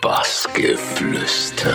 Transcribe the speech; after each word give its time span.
Bassgeflüster. 0.00 1.74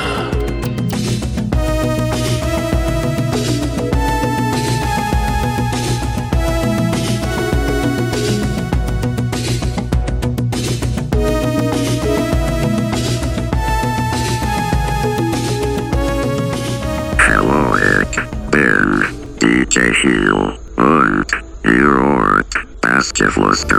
Hallo, 17.20 17.78
ich 17.78 18.20
bin 18.50 19.06
DJ 19.40 19.92
Hugh 20.02 20.58
und 20.78 21.28
ihr 21.64 22.44
Bassgeflüster. 22.82 23.75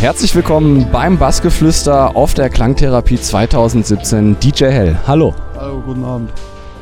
Herzlich 0.00 0.34
willkommen 0.34 0.86
beim 0.90 1.18
Bassgeflüster 1.18 2.16
auf 2.16 2.32
der 2.32 2.48
Klangtherapie 2.48 3.20
2017 3.20 4.40
DJ 4.40 4.64
Hell. 4.64 4.98
Hallo. 5.06 5.34
Hallo, 5.58 5.82
guten 5.82 6.02
Abend. 6.04 6.30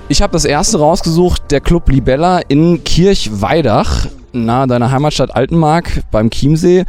Ich 0.09 0.23
habe 0.23 0.33
das 0.33 0.45
erste 0.45 0.79
rausgesucht, 0.79 1.51
der 1.51 1.61
Club 1.61 1.91
Libella 1.91 2.39
in 2.47 2.85
Kirchweidach, 2.85 4.07
nahe 4.33 4.69
deiner 4.69 4.93
Heimatstadt 4.93 5.35
Altenmark 5.35 6.05
beim 6.13 6.31
Chiemsee. 6.31 6.85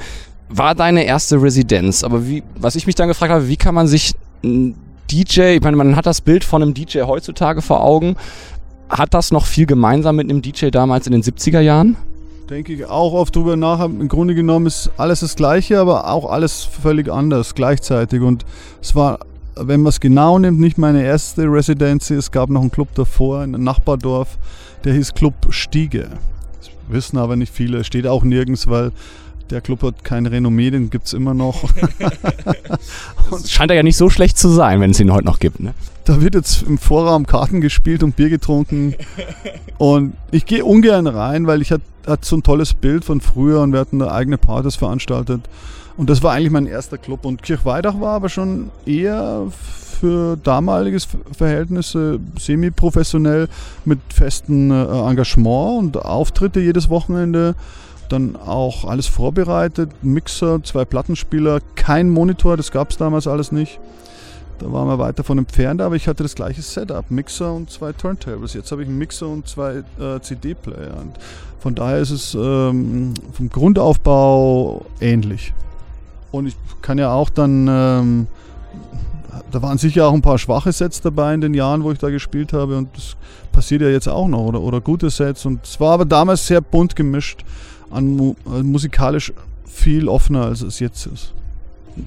War 0.50 0.76
deine 0.76 1.04
erste 1.04 1.42
Residenz. 1.42 2.04
Aber 2.04 2.28
wie, 2.28 2.44
was 2.60 2.76
ich 2.76 2.86
mich 2.86 2.94
dann 2.94 3.08
gefragt 3.08 3.34
habe, 3.34 3.48
wie 3.48 3.58
kann 3.58 3.74
man 3.74 3.88
sich 3.88 4.14
ein 4.44 4.76
DJ, 5.10 5.56
ich 5.56 5.64
meine, 5.64 5.78
man 5.78 5.96
hat 5.96 6.06
das 6.06 6.22
Bild 6.22 6.44
von 6.44 6.62
einem 6.62 6.76
DJ 6.76 7.02
heutzutage 7.02 7.64
vor 7.64 7.84
Augen. 7.84 8.18
Hat 8.88 9.16
das 9.16 9.32
noch 9.32 9.48
viel 9.48 9.66
gemeinsam 9.66 10.18
mit 10.18 10.30
einem 10.30 10.44
DJ 10.44 10.68
damals 10.68 11.08
in 11.08 11.12
den 11.14 11.24
70er 11.24 11.62
Jahren? 11.62 11.98
Denke 12.50 12.74
ich 12.74 12.86
auch 12.86 13.14
oft 13.14 13.36
drüber 13.36 13.56
nach. 13.56 13.80
Im 13.86 14.08
Grunde 14.08 14.34
genommen 14.34 14.66
ist 14.66 14.90
alles 14.98 15.20
das 15.20 15.36
Gleiche, 15.36 15.80
aber 15.80 16.10
auch 16.10 16.32
alles 16.32 16.64
völlig 16.64 17.08
anders 17.08 17.54
gleichzeitig. 17.54 18.22
Und 18.22 18.44
es 18.82 18.96
war, 18.96 19.20
wenn 19.56 19.82
man 19.82 19.90
es 19.90 20.00
genau 20.00 20.40
nimmt, 20.40 20.60
nicht 20.60 20.80
meine 20.80 21.04
erste 21.04 21.44
Residenz. 21.44 22.10
Es 22.10 22.32
gab 22.32 22.50
noch 22.50 22.62
einen 22.62 22.72
Club 22.72 22.88
davor, 22.96 23.44
in 23.44 23.54
einem 23.54 23.64
Nachbardorf, 23.64 24.40
der 24.84 24.94
hieß 24.94 25.14
Club 25.14 25.36
Stiege. 25.52 26.10
Das 26.60 26.72
wissen 26.88 27.20
aber 27.20 27.36
nicht 27.36 27.54
viele, 27.54 27.84
steht 27.84 28.08
auch 28.08 28.24
nirgends, 28.24 28.68
weil 28.68 28.94
der 29.52 29.62
Club 29.62 29.84
hat 29.84 30.04
kein 30.04 30.26
Renommee, 30.26 30.72
den 30.72 30.90
gibt 30.90 31.06
es 31.06 31.14
immer 31.14 31.36
noch. 31.36 31.64
Es 33.32 33.52
scheint 33.52 33.72
ja 33.72 33.84
nicht 33.84 33.98
so 33.98 34.10
schlecht 34.10 34.38
zu 34.38 34.50
sein, 34.50 34.82
wenn 34.82 34.92
es 34.92 35.00
ihn 35.00 35.12
heute 35.12 35.26
noch 35.26 35.40
gibt. 35.40 35.60
Ne? 35.60 35.74
da 36.06 36.22
wird 36.22 36.34
jetzt 36.34 36.64
im 36.64 36.80
Vorraum 36.80 37.28
Karten 37.28 37.62
gespielt 37.62 38.02
und 38.02 38.16
Bier 38.16 38.30
getrunken. 38.30 38.96
Und 39.78 40.14
ich 40.32 40.48
gehe 40.48 40.66
ungern 40.66 41.06
rein, 41.06 41.46
weil 41.46 41.62
ich 41.62 41.72
hatte 41.72 41.84
hat 42.10 42.26
so 42.26 42.36
ein 42.36 42.44
tolles 42.44 42.74
Bild 42.74 43.06
von 43.06 43.22
früher 43.22 43.62
und 43.62 43.72
wir 43.72 43.80
hatten 43.80 44.00
da 44.00 44.12
eigene 44.12 44.38
Partys 44.38 44.76
veranstaltet. 44.76 45.42
Und 45.96 46.10
das 46.10 46.24
war 46.24 46.34
eigentlich 46.34 46.52
mein 46.52 46.66
erster 46.66 46.98
Club. 46.98 47.26
Und 47.26 47.44
Kirchweidach 47.44 48.00
war 48.00 48.16
aber 48.16 48.30
schon 48.30 48.72
eher 48.86 49.48
für 50.00 50.38
damaliges 50.38 51.08
Verhältnisse 51.38 52.20
semi-professionell 52.40 53.48
mit 53.86 54.00
festem 54.14 54.72
äh, 54.72 55.10
Engagement 55.10 55.96
und 55.96 55.98
Auftritte 55.98 56.62
jedes 56.62 56.90
Wochenende. 56.90 57.56
Dann 58.10 58.36
auch 58.36 58.86
alles 58.86 59.08
vorbereitet, 59.08 59.92
Mixer, 60.02 60.64
zwei 60.64 60.84
Plattenspieler, 60.84 61.60
kein 61.76 62.10
Monitor, 62.10 62.58
das 62.58 62.72
gab 62.72 62.90
es 62.92 62.98
damals 62.98 63.28
alles 63.28 63.52
nicht. 63.52 63.80
Da 64.60 64.72
waren 64.74 64.88
wir 64.88 65.00
weit 65.00 65.18
davon 65.18 65.38
entfernt, 65.38 65.80
aber 65.80 65.96
ich 65.96 66.08
hatte 66.08 66.24
das 66.24 66.36
gleiche 66.36 66.62
Setup, 66.62 67.10
Mixer 67.10 67.54
und 67.54 67.70
zwei 67.70 67.94
Turntables. 67.94 68.54
Jetzt 68.54 68.72
habe 68.72 68.82
ich 68.82 68.90
einen 68.90 68.98
Mixer 68.98 69.28
und 69.28 69.48
zwei 69.48 69.84
äh, 70.00 70.20
CD-Player. 70.22 70.96
Von 71.60 71.76
daher 71.76 72.00
ist 72.00 72.12
es 72.12 72.36
ähm, 72.36 73.14
vom 73.32 73.50
Grundaufbau 73.50 74.86
ähnlich. 75.00 75.54
Und 76.32 76.48
ich 76.48 76.56
kann 76.82 76.98
ja 76.98 77.12
auch 77.12 77.30
dann, 77.30 77.68
ähm, 77.70 78.28
da 79.52 79.62
waren 79.62 79.78
sicher 79.78 80.08
auch 80.08 80.14
ein 80.14 80.22
paar 80.22 80.38
schwache 80.38 80.72
Sets 80.72 81.02
dabei 81.02 81.34
in 81.34 81.42
den 81.42 81.54
Jahren, 81.54 81.84
wo 81.84 81.92
ich 81.92 82.00
da 82.00 82.10
gespielt 82.10 82.52
habe. 82.52 82.78
Und 82.78 82.90
das 82.96 83.16
passiert 83.52 83.82
ja 83.82 83.90
jetzt 83.90 84.08
auch 84.08 84.28
noch, 84.28 84.42
oder, 84.42 84.62
oder 84.62 84.82
gute 84.82 85.10
Sets. 85.10 85.46
Und 85.46 85.64
es 85.64 85.80
war 85.80 85.94
aber 85.94 86.06
damals 86.06 86.46
sehr 86.46 86.62
bunt 86.62 86.96
gemischt, 86.96 87.46
an, 87.90 88.16
mu 88.16 88.36
äh, 88.46 88.64
musikalisch 88.64 89.34
viel 89.66 90.08
offener, 90.08 90.46
als 90.46 90.62
es 90.62 90.80
jetzt 90.80 91.06
ist. 91.06 91.34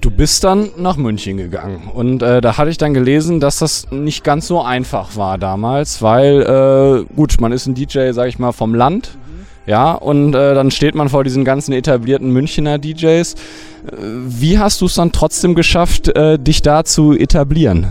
Du 0.00 0.10
bist 0.10 0.42
dann 0.44 0.70
nach 0.78 0.96
München 0.96 1.36
gegangen 1.36 1.90
und 1.92 2.22
äh, 2.22 2.40
da 2.40 2.56
hatte 2.56 2.70
ich 2.70 2.78
dann 2.78 2.94
gelesen, 2.94 3.40
dass 3.40 3.58
das 3.58 3.90
nicht 3.90 4.24
ganz 4.24 4.46
so 4.46 4.62
einfach 4.62 5.16
war 5.16 5.36
damals, 5.38 6.00
weil 6.00 6.40
äh, 6.40 7.14
gut, 7.14 7.40
man 7.40 7.52
ist 7.52 7.66
ein 7.66 7.74
DJ, 7.74 8.12
sag 8.12 8.28
ich 8.28 8.38
mal, 8.38 8.52
vom 8.52 8.74
Land, 8.74 9.18
ja, 9.66 9.92
und 9.92 10.34
äh, 10.34 10.54
dann 10.54 10.70
steht 10.70 10.94
man 10.94 11.08
vor 11.08 11.24
diesen 11.24 11.44
ganzen 11.44 11.72
etablierten 11.72 12.30
Münchner 12.30 12.78
DJs. 12.78 13.34
Äh, 13.34 13.36
wie 14.26 14.58
hast 14.58 14.80
du 14.80 14.86
es 14.86 14.94
dann 14.94 15.12
trotzdem 15.12 15.54
geschafft, 15.54 16.08
äh, 16.08 16.38
dich 16.38 16.62
da 16.62 16.84
zu 16.84 17.12
etablieren? 17.12 17.86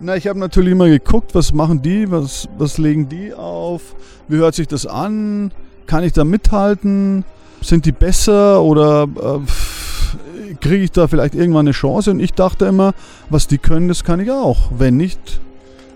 Na, 0.00 0.16
ich 0.16 0.26
habe 0.28 0.38
natürlich 0.38 0.72
immer 0.72 0.88
geguckt, 0.88 1.34
was 1.34 1.52
machen 1.52 1.80
die, 1.82 2.10
was, 2.10 2.48
was 2.58 2.78
legen 2.78 3.08
die 3.08 3.32
auf, 3.32 3.94
wie 4.28 4.36
hört 4.36 4.54
sich 4.54 4.68
das 4.68 4.86
an, 4.86 5.52
kann 5.88 6.04
ich 6.04 6.12
da 6.12 6.22
mithalten, 6.22 7.24
sind 7.60 7.86
die 7.86 7.92
besser 7.92 8.62
oder 8.62 9.04
äh, 9.04 10.54
kriege 10.60 10.84
ich 10.84 10.92
da 10.92 11.08
vielleicht 11.08 11.34
irgendwann 11.34 11.66
eine 11.66 11.72
Chance. 11.72 12.12
Und 12.12 12.20
ich 12.20 12.34
dachte 12.34 12.66
immer, 12.66 12.92
was 13.30 13.48
die 13.48 13.58
können, 13.58 13.88
das 13.88 14.04
kann 14.04 14.20
ich 14.20 14.30
auch. 14.30 14.70
Wenn 14.76 14.96
nicht, 14.96 15.40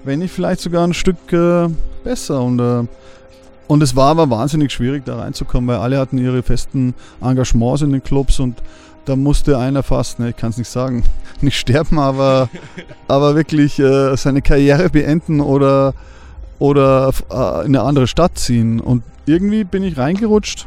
wenn 0.02 0.18
nicht 0.18 0.32
vielleicht 0.32 0.60
sogar 0.60 0.84
ein 0.84 0.94
Stück 0.94 1.32
äh, 1.32 1.68
besser. 2.02 2.42
Und, 2.42 2.58
äh, 2.58 2.84
und 3.68 3.82
es 3.82 3.94
war 3.94 4.08
aber 4.08 4.30
wahnsinnig 4.30 4.72
schwierig, 4.72 5.04
da 5.04 5.18
reinzukommen, 5.18 5.68
weil 5.68 5.76
alle 5.76 5.98
hatten 5.98 6.18
ihre 6.18 6.42
festen 6.42 6.94
Engagements 7.20 7.82
in 7.82 7.92
den 7.92 8.02
Clubs 8.02 8.40
und 8.40 8.62
da 9.04 9.16
musste 9.16 9.58
einer 9.58 9.82
fast, 9.82 10.20
ne, 10.20 10.30
ich 10.30 10.36
kann 10.36 10.50
es 10.50 10.58
nicht 10.58 10.70
sagen, 10.70 11.04
nicht 11.40 11.58
sterben, 11.58 11.98
aber, 11.98 12.48
aber 13.08 13.34
wirklich 13.34 13.78
äh, 13.78 14.16
seine 14.16 14.42
Karriere 14.42 14.88
beenden 14.88 15.40
oder, 15.40 15.92
oder 16.58 17.12
äh, 17.30 17.66
in 17.66 17.76
eine 17.76 17.82
andere 17.82 18.06
Stadt 18.06 18.38
ziehen. 18.38 18.80
Und 18.80 19.02
irgendwie 19.26 19.64
bin 19.64 19.82
ich 19.82 19.96
reingerutscht 19.96 20.66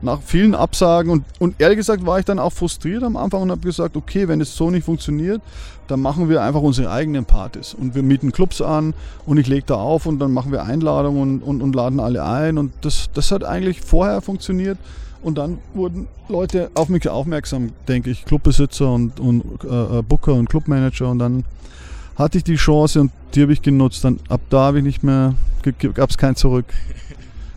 nach 0.00 0.20
vielen 0.22 0.54
Absagen 0.54 1.10
und, 1.10 1.24
und 1.40 1.60
ehrlich 1.60 1.78
gesagt 1.78 2.06
war 2.06 2.18
ich 2.18 2.24
dann 2.24 2.38
auch 2.38 2.52
frustriert 2.52 3.02
am 3.02 3.16
Anfang 3.16 3.42
und 3.42 3.50
habe 3.50 3.62
gesagt, 3.62 3.96
okay, 3.96 4.28
wenn 4.28 4.40
es 4.40 4.54
so 4.54 4.70
nicht 4.70 4.84
funktioniert, 4.84 5.42
dann 5.88 6.00
machen 6.00 6.28
wir 6.28 6.42
einfach 6.42 6.60
unsere 6.60 6.90
eigenen 6.90 7.24
Partys 7.24 7.74
und 7.74 7.94
wir 7.94 8.02
mieten 8.02 8.30
Clubs 8.30 8.62
an 8.62 8.94
und 9.26 9.38
ich 9.38 9.48
lege 9.48 9.64
da 9.66 9.74
auf 9.74 10.06
und 10.06 10.20
dann 10.20 10.32
machen 10.32 10.52
wir 10.52 10.62
Einladungen 10.62 11.20
und, 11.20 11.42
und, 11.42 11.62
und 11.62 11.74
laden 11.74 11.98
alle 11.98 12.24
ein 12.24 12.58
und 12.58 12.72
das, 12.82 13.10
das 13.14 13.32
hat 13.32 13.42
eigentlich 13.42 13.80
vorher 13.80 14.20
funktioniert 14.20 14.78
und 15.22 15.36
dann 15.36 15.58
wurden 15.74 16.06
Leute 16.28 16.70
auf 16.74 16.88
mich 16.88 17.08
aufmerksam, 17.08 17.72
denke 17.88 18.10
ich, 18.10 18.24
Clubbesitzer 18.24 18.92
und, 18.92 19.18
und 19.18 19.42
äh, 19.64 20.02
Booker 20.02 20.34
und 20.34 20.48
Clubmanager 20.48 21.10
und 21.10 21.18
dann 21.18 21.44
hatte 22.16 22.38
ich 22.38 22.44
die 22.44 22.56
Chance 22.56 23.00
und 23.00 23.12
die 23.34 23.42
habe 23.42 23.52
ich 23.52 23.62
genutzt. 23.62 24.04
Dann 24.04 24.18
ab 24.28 24.40
da 24.50 24.58
habe 24.66 24.78
ich 24.78 24.84
nicht 24.84 25.02
mehr, 25.02 25.34
gab 25.94 26.10
es 26.10 26.18
kein 26.18 26.34
Zurück. 26.36 26.66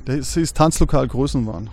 Das 0.05 0.33
hieß 0.33 0.53
Tanzlokal 0.53 1.07
Größenwahn. 1.07 1.69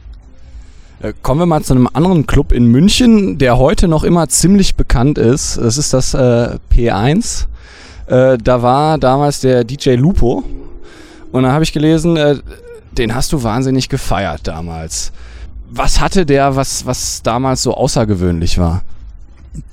Äh, 1.00 1.12
kommen 1.22 1.40
wir 1.40 1.46
mal 1.46 1.62
zu 1.62 1.74
einem 1.74 1.88
anderen 1.92 2.26
Club 2.26 2.52
in 2.52 2.66
München, 2.66 3.38
der 3.38 3.56
heute 3.56 3.88
noch 3.88 4.04
immer 4.04 4.28
ziemlich 4.28 4.74
bekannt 4.74 5.16
ist. 5.16 5.56
Das 5.56 5.78
ist 5.78 5.94
das 5.94 6.14
äh, 6.14 6.58
P1. 6.72 7.46
Äh, 8.06 8.38
da 8.38 8.62
war 8.62 8.98
damals 8.98 9.40
der 9.40 9.64
DJ 9.64 9.90
Lupo. 9.94 10.42
Und 11.32 11.42
da 11.42 11.52
habe 11.52 11.64
ich 11.64 11.72
gelesen, 11.72 12.16
äh, 12.16 12.36
den 12.92 13.14
hast 13.14 13.32
du 13.32 13.42
wahnsinnig 13.42 13.88
gefeiert 13.88 14.46
damals. 14.46 15.12
Was 15.70 16.00
hatte 16.00 16.26
der, 16.26 16.56
was, 16.56 16.84
was 16.84 17.22
damals 17.22 17.62
so 17.62 17.74
außergewöhnlich 17.74 18.58
war? 18.58 18.82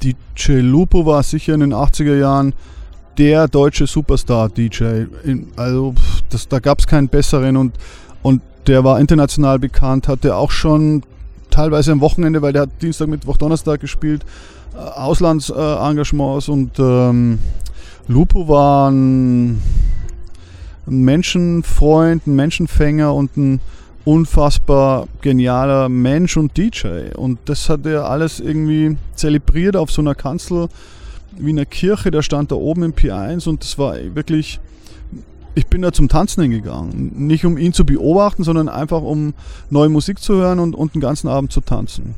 DJ 0.03 0.59
Lupo 0.59 1.05
war 1.05 1.23
sicher 1.23 1.53
in 1.53 1.61
den 1.61 1.73
80er 1.73 2.17
Jahren 2.17 2.53
der 3.17 3.47
deutsche 3.47 3.87
Superstar-DJ. 3.87 5.05
Also 5.55 5.95
das, 6.29 6.47
da 6.47 6.59
gab 6.59 6.79
es 6.79 6.87
keinen 6.87 7.07
besseren 7.07 7.57
und, 7.57 7.75
und 8.25 8.41
der 8.65 8.83
war 8.83 8.99
international 8.99 9.59
bekannt, 9.59 10.07
hatte 10.07 10.35
auch 10.35 10.49
schon 10.49 11.03
teilweise 11.51 11.91
am 11.91 12.01
Wochenende, 12.01 12.41
weil 12.41 12.53
der 12.53 12.63
hat 12.63 12.81
Dienstag, 12.81 13.07
Mittwoch, 13.07 13.37
Donnerstag 13.37 13.81
gespielt, 13.81 14.25
äh, 14.73 14.77
Auslandsengagements 14.79 16.49
und 16.49 16.71
ähm, 16.79 17.37
Lupo 18.07 18.47
war 18.47 18.89
ein, 18.89 19.61
Menschenfreund, 20.87 22.25
ein 22.25 22.35
Menschenfänger 22.35 23.13
und 23.13 23.37
ein 23.37 23.59
unfassbar 24.05 25.07
genialer 25.21 25.87
Mensch 25.87 26.35
und 26.35 26.57
DJ. 26.57 27.13
Und 27.15 27.37
das 27.45 27.69
hat 27.69 27.85
er 27.85 28.09
alles 28.09 28.39
irgendwie 28.39 28.97
zelebriert 29.13 29.75
auf 29.75 29.91
so 29.91 30.01
einer 30.01 30.15
Kanzel 30.15 30.69
wie 31.37 31.51
in 31.51 31.59
einer 31.59 31.67
Kirche. 31.67 32.09
Der 32.09 32.23
stand 32.23 32.51
da 32.51 32.55
oben 32.55 32.81
im 32.81 32.93
P1 32.93 33.47
und 33.47 33.61
das 33.61 33.77
war 33.77 33.95
wirklich 34.15 34.59
ich 35.55 35.67
bin 35.67 35.81
da 35.81 35.91
zum 35.91 36.09
Tanzen 36.09 36.41
hingegangen. 36.41 37.13
Nicht 37.15 37.45
um 37.45 37.57
ihn 37.57 37.73
zu 37.73 37.85
beobachten, 37.85 38.43
sondern 38.43 38.69
einfach 38.69 39.01
um 39.01 39.33
neue 39.69 39.89
Musik 39.89 40.19
zu 40.19 40.35
hören 40.35 40.59
und, 40.59 40.75
und 40.75 40.93
den 40.93 41.01
ganzen 41.01 41.27
Abend 41.29 41.51
zu 41.51 41.61
tanzen. 41.61 42.15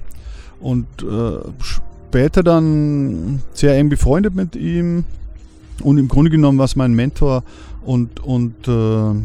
Und 0.59 0.87
äh, 1.03 1.39
später 1.59 2.41
dann 2.41 3.41
sehr 3.53 3.77
eng 3.77 3.89
befreundet 3.89 4.35
mit 4.35 4.55
ihm 4.55 5.05
und 5.81 5.99
im 5.99 6.07
Grunde 6.07 6.31
genommen 6.31 6.57
war 6.57 6.65
es 6.65 6.75
mein 6.75 6.93
Mentor 6.93 7.43
und, 7.85 8.19
und 8.19 8.67
äh, 8.67 9.21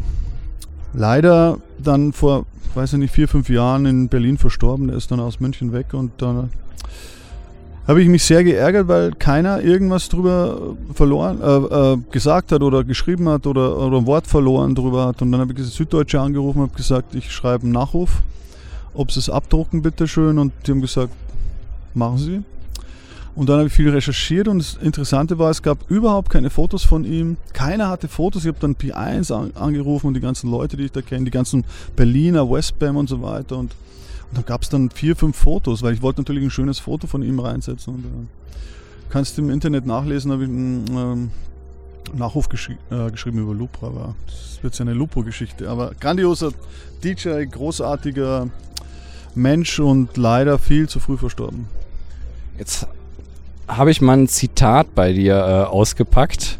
leider 0.93 1.57
dann 1.83 2.13
vor, 2.13 2.45
weiß 2.75 2.93
ich 2.93 2.99
nicht, 2.99 3.13
vier, 3.13 3.27
fünf 3.27 3.49
Jahren 3.49 3.87
in 3.87 4.09
Berlin 4.09 4.37
verstorben. 4.37 4.89
Er 4.89 4.97
ist 4.97 5.09
dann 5.09 5.19
aus 5.19 5.39
München 5.39 5.73
weg 5.73 5.93
und 5.93 6.11
dann 6.17 6.51
habe 7.87 8.01
ich 8.01 8.07
mich 8.07 8.23
sehr 8.23 8.43
geärgert, 8.43 8.87
weil 8.87 9.11
keiner 9.11 9.61
irgendwas 9.61 10.07
drüber 10.07 10.75
verloren, 10.93 11.41
äh, 11.41 11.93
äh, 11.93 11.97
gesagt 12.11 12.51
hat 12.51 12.61
oder 12.61 12.83
geschrieben 12.83 13.27
hat 13.27 13.45
oder, 13.45 13.77
oder 13.77 13.97
ein 13.97 14.05
Wort 14.05 14.27
verloren 14.27 14.73
drüber 14.73 15.07
hat. 15.07 15.21
Und 15.21 15.31
dann 15.31 15.41
habe 15.41 15.51
ich 15.51 15.57
die 15.57 15.63
Süddeutsche 15.63 16.19
angerufen 16.19 16.59
und 16.59 16.69
habe 16.69 16.77
gesagt, 16.77 17.13
ich 17.13 17.31
schreibe 17.31 17.63
einen 17.63 17.73
Nachruf, 17.73 18.21
ob 18.93 19.11
sie 19.11 19.19
es 19.19 19.29
abdrucken, 19.29 19.81
bitteschön. 19.81 20.39
Und 20.39 20.53
die 20.65 20.71
haben 20.71 20.81
gesagt, 20.81 21.11
machen 21.93 22.17
Sie. 22.17 22.41
Und 23.35 23.49
dann 23.49 23.57
habe 23.57 23.67
ich 23.67 23.73
viel 23.73 23.89
recherchiert 23.89 24.47
und 24.47 24.59
das 24.59 24.75
Interessante 24.75 25.39
war, 25.39 25.49
es 25.49 25.63
gab 25.63 25.89
überhaupt 25.89 26.29
keine 26.29 26.51
Fotos 26.51 26.83
von 26.83 27.03
ihm. 27.03 27.37
Keiner 27.51 27.89
hatte 27.89 28.07
Fotos. 28.07 28.43
Ich 28.43 28.47
habe 28.47 28.59
dann 28.59 28.75
P1 28.75 29.33
an, 29.33 29.51
angerufen 29.55 30.07
und 30.07 30.13
die 30.13 30.19
ganzen 30.19 30.51
Leute, 30.51 30.77
die 30.77 30.85
ich 30.85 30.91
da 30.91 31.01
kenne, 31.01 31.25
die 31.25 31.31
ganzen 31.31 31.63
Berliner, 31.95 32.49
Westbam 32.49 32.95
und 32.95 33.09
so 33.09 33.23
weiter. 33.23 33.57
Und, 33.57 33.75
dann 34.33 34.45
gab 34.45 34.61
es 34.63 34.69
dann 34.69 34.89
vier, 34.89 35.15
fünf 35.15 35.37
Fotos, 35.37 35.81
weil 35.81 35.93
ich 35.93 36.01
wollte 36.01 36.21
natürlich 36.21 36.43
ein 36.43 36.49
schönes 36.49 36.79
Foto 36.79 37.07
von 37.07 37.23
ihm 37.23 37.39
reinsetzen. 37.39 37.95
Und, 37.95 38.05
äh, 38.05 38.27
kannst 39.09 39.37
du 39.37 39.41
im 39.41 39.49
Internet 39.49 39.85
nachlesen, 39.85 40.31
habe 40.31 40.43
ich 40.43 40.49
einen 40.49 40.85
ähm, 40.95 41.31
Nachruf 42.15 42.49
geschri 42.49 42.77
äh, 42.89 43.11
geschrieben 43.11 43.39
über 43.39 43.53
Lupra. 43.53 43.87
Aber 43.87 44.15
das 44.25 44.59
wird 44.61 44.77
ja 44.77 44.81
eine 44.81 44.93
Lupo-Geschichte. 44.93 45.69
Aber 45.69 45.91
grandioser 45.99 46.51
DJ, 47.03 47.45
großartiger 47.45 48.47
Mensch 49.35 49.79
und 49.79 50.17
leider 50.17 50.59
viel 50.59 50.87
zu 50.87 50.99
früh 50.99 51.17
verstorben. 51.17 51.67
Jetzt 52.57 52.87
habe 53.67 53.91
ich 53.91 54.01
mal 54.01 54.17
ein 54.17 54.27
Zitat 54.27 54.93
bei 54.95 55.13
dir 55.13 55.35
äh, 55.35 55.69
ausgepackt. 55.69 56.59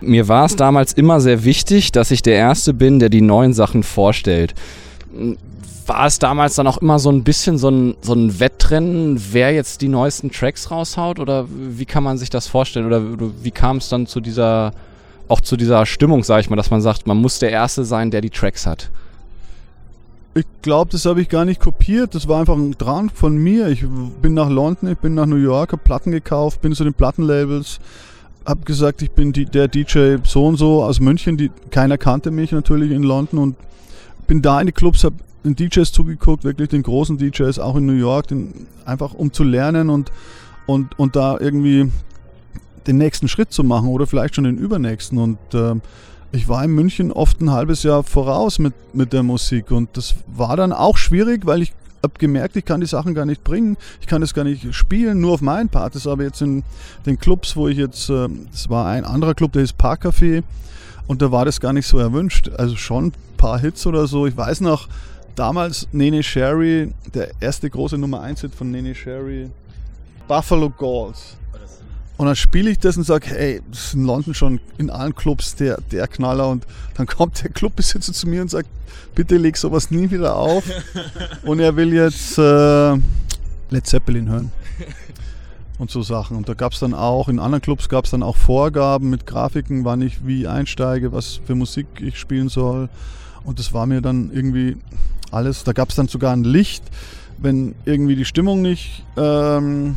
Mir 0.00 0.28
war 0.28 0.46
es 0.46 0.56
damals 0.56 0.92
immer 0.92 1.20
sehr 1.20 1.44
wichtig, 1.44 1.92
dass 1.92 2.10
ich 2.10 2.22
der 2.22 2.34
Erste 2.34 2.72
bin, 2.72 2.98
der 2.98 3.08
die 3.08 3.20
neuen 3.20 3.52
Sachen 3.52 3.82
vorstellt. 3.82 4.54
War 5.88 6.04
es 6.04 6.18
damals 6.18 6.54
dann 6.54 6.66
auch 6.66 6.76
immer 6.78 6.98
so 6.98 7.10
ein 7.10 7.24
bisschen 7.24 7.56
so 7.56 7.70
ein, 7.70 7.96
so 8.02 8.12
ein 8.12 8.40
Wettrennen, 8.40 9.18
wer 9.32 9.54
jetzt 9.54 9.80
die 9.80 9.88
neuesten 9.88 10.30
Tracks 10.30 10.70
raushaut? 10.70 11.18
Oder 11.18 11.46
wie 11.48 11.86
kann 11.86 12.04
man 12.04 12.18
sich 12.18 12.28
das 12.28 12.46
vorstellen? 12.46 12.84
Oder, 12.84 13.02
wie 13.42 13.50
kam 13.50 13.78
es 13.78 13.88
dann 13.88 14.06
zu 14.06 14.20
dieser, 14.20 14.72
auch 15.28 15.40
zu 15.40 15.56
dieser 15.56 15.86
Stimmung, 15.86 16.24
sage 16.24 16.42
ich 16.42 16.50
mal, 16.50 16.56
dass 16.56 16.70
man 16.70 16.82
sagt, 16.82 17.06
man 17.06 17.16
muss 17.16 17.38
der 17.38 17.50
Erste 17.50 17.86
sein, 17.86 18.10
der 18.10 18.20
die 18.20 18.28
Tracks 18.28 18.66
hat? 18.66 18.90
Ich 20.34 20.44
glaube, 20.60 20.90
das 20.92 21.06
habe 21.06 21.22
ich 21.22 21.30
gar 21.30 21.46
nicht 21.46 21.58
kopiert. 21.58 22.14
Das 22.14 22.28
war 22.28 22.38
einfach 22.38 22.56
ein 22.56 22.72
Drang 22.72 23.08
von 23.08 23.38
mir. 23.38 23.68
Ich 23.68 23.82
bin 24.20 24.34
nach 24.34 24.50
London, 24.50 24.90
ich 24.90 24.98
bin 24.98 25.14
nach 25.14 25.24
New 25.24 25.36
York, 25.36 25.72
habe 25.72 25.82
Platten 25.82 26.10
gekauft, 26.10 26.60
bin 26.60 26.74
zu 26.74 26.84
den 26.84 26.92
Plattenlabels, 26.92 27.80
habe 28.44 28.60
gesagt, 28.66 29.00
ich 29.00 29.10
bin 29.10 29.32
die, 29.32 29.46
der 29.46 29.68
DJ 29.68 30.16
so 30.22 30.44
und 30.44 30.58
so 30.58 30.84
aus 30.84 31.00
München. 31.00 31.38
Die, 31.38 31.50
keiner 31.70 31.96
kannte 31.96 32.30
mich 32.30 32.52
natürlich 32.52 32.90
in 32.90 33.04
London 33.04 33.38
und 33.38 33.56
bin 34.26 34.42
da 34.42 34.60
in 34.60 34.66
die 34.66 34.72
Clubs, 34.72 35.02
habe 35.02 35.16
den 35.44 35.54
DJs 35.54 35.92
zugeguckt, 35.92 36.44
wirklich 36.44 36.68
den 36.68 36.82
großen 36.82 37.18
DJs, 37.18 37.58
auch 37.58 37.76
in 37.76 37.86
New 37.86 37.92
York, 37.92 38.28
den, 38.28 38.66
einfach 38.84 39.14
um 39.14 39.32
zu 39.32 39.44
lernen 39.44 39.90
und, 39.90 40.12
und, 40.66 40.98
und 40.98 41.16
da 41.16 41.38
irgendwie 41.38 41.90
den 42.86 42.98
nächsten 42.98 43.28
Schritt 43.28 43.52
zu 43.52 43.64
machen 43.64 43.88
oder 43.88 44.06
vielleicht 44.06 44.34
schon 44.34 44.44
den 44.44 44.58
übernächsten. 44.58 45.18
Und 45.18 45.38
äh, 45.54 45.74
ich 46.32 46.48
war 46.48 46.64
in 46.64 46.72
München 46.72 47.12
oft 47.12 47.40
ein 47.40 47.50
halbes 47.50 47.82
Jahr 47.82 48.02
voraus 48.02 48.58
mit, 48.58 48.74
mit 48.94 49.12
der 49.12 49.22
Musik 49.22 49.70
und 49.70 49.96
das 49.96 50.14
war 50.26 50.56
dann 50.56 50.72
auch 50.72 50.96
schwierig, 50.96 51.46
weil 51.46 51.62
ich 51.62 51.72
habe 52.02 52.14
gemerkt, 52.18 52.56
ich 52.56 52.64
kann 52.64 52.80
die 52.80 52.86
Sachen 52.86 53.14
gar 53.14 53.24
nicht 53.24 53.42
bringen, 53.44 53.76
ich 54.00 54.06
kann 54.06 54.20
das 54.20 54.34
gar 54.34 54.44
nicht 54.44 54.74
spielen, 54.74 55.20
nur 55.20 55.34
auf 55.34 55.40
meinen 55.40 55.68
Part. 55.68 55.94
Das 55.94 56.06
aber 56.06 56.22
jetzt 56.22 56.42
in 56.42 56.62
den 57.06 57.18
Clubs, 57.18 57.56
wo 57.56 57.68
ich 57.68 57.76
jetzt, 57.76 58.08
äh, 58.10 58.28
das 58.50 58.68
war 58.70 58.86
ein 58.86 59.04
anderer 59.04 59.34
Club, 59.34 59.52
der 59.52 59.62
ist 59.62 59.76
Parkcafé 59.78 60.42
und 61.06 61.22
da 61.22 61.32
war 61.32 61.44
das 61.44 61.60
gar 61.60 61.72
nicht 61.72 61.86
so 61.86 61.98
erwünscht. 61.98 62.50
Also 62.56 62.76
schon 62.76 63.06
ein 63.06 63.12
paar 63.36 63.58
Hits 63.58 63.86
oder 63.86 64.06
so. 64.06 64.26
Ich 64.26 64.36
weiß 64.36 64.60
noch, 64.60 64.88
damals 65.38 65.88
Nene 65.92 66.22
Sherry, 66.22 66.92
der 67.14 67.30
erste 67.40 67.70
große 67.70 67.96
Nummer 67.96 68.20
1 68.22 68.40
Hit 68.40 68.54
von 68.54 68.70
Nene 68.70 68.94
Sherry, 68.94 69.50
Buffalo 70.26 70.70
Galls. 70.70 71.36
Und 72.16 72.26
dann 72.26 72.34
spiele 72.34 72.70
ich 72.70 72.80
das 72.80 72.96
und 72.96 73.04
sage, 73.04 73.28
hey, 73.28 73.62
das 73.70 73.86
ist 73.86 73.94
in 73.94 74.04
London 74.04 74.34
schon 74.34 74.60
in 74.76 74.90
allen 74.90 75.14
Clubs 75.14 75.54
der, 75.54 75.80
der 75.92 76.08
Knaller. 76.08 76.48
Und 76.48 76.66
dann 76.94 77.06
kommt 77.06 77.44
der 77.44 77.50
Clubbesitzer 77.50 78.12
zu 78.12 78.28
mir 78.28 78.42
und 78.42 78.50
sagt, 78.50 78.68
bitte 79.14 79.36
leg 79.36 79.56
sowas 79.56 79.92
nie 79.92 80.10
wieder 80.10 80.34
auf. 80.34 80.64
und 81.44 81.60
er 81.60 81.76
will 81.76 81.94
jetzt 81.94 82.36
äh, 82.36 82.94
Led 83.70 83.86
Zeppelin 83.86 84.28
hören. 84.28 84.50
Und 85.78 85.92
so 85.92 86.02
Sachen. 86.02 86.36
Und 86.36 86.48
da 86.48 86.54
gab 86.54 86.72
es 86.72 86.80
dann 86.80 86.92
auch, 86.92 87.28
in 87.28 87.38
anderen 87.38 87.62
Clubs 87.62 87.88
gab 87.88 88.06
es 88.06 88.10
dann 88.10 88.24
auch 88.24 88.34
Vorgaben 88.34 89.10
mit 89.10 89.26
Grafiken, 89.26 89.84
wann 89.84 90.02
ich 90.02 90.26
wie 90.26 90.48
einsteige, 90.48 91.12
was 91.12 91.40
für 91.46 91.54
Musik 91.54 91.86
ich 92.00 92.18
spielen 92.18 92.48
soll. 92.48 92.88
Und 93.48 93.58
das 93.58 93.72
war 93.72 93.86
mir 93.86 94.02
dann 94.02 94.30
irgendwie 94.30 94.76
alles. 95.30 95.64
Da 95.64 95.72
gab 95.72 95.88
es 95.88 95.94
dann 95.94 96.06
sogar 96.06 96.34
ein 96.34 96.44
Licht, 96.44 96.84
wenn 97.38 97.74
irgendwie 97.86 98.14
die 98.14 98.26
Stimmung 98.26 98.60
nicht 98.60 99.06
ähm, 99.16 99.96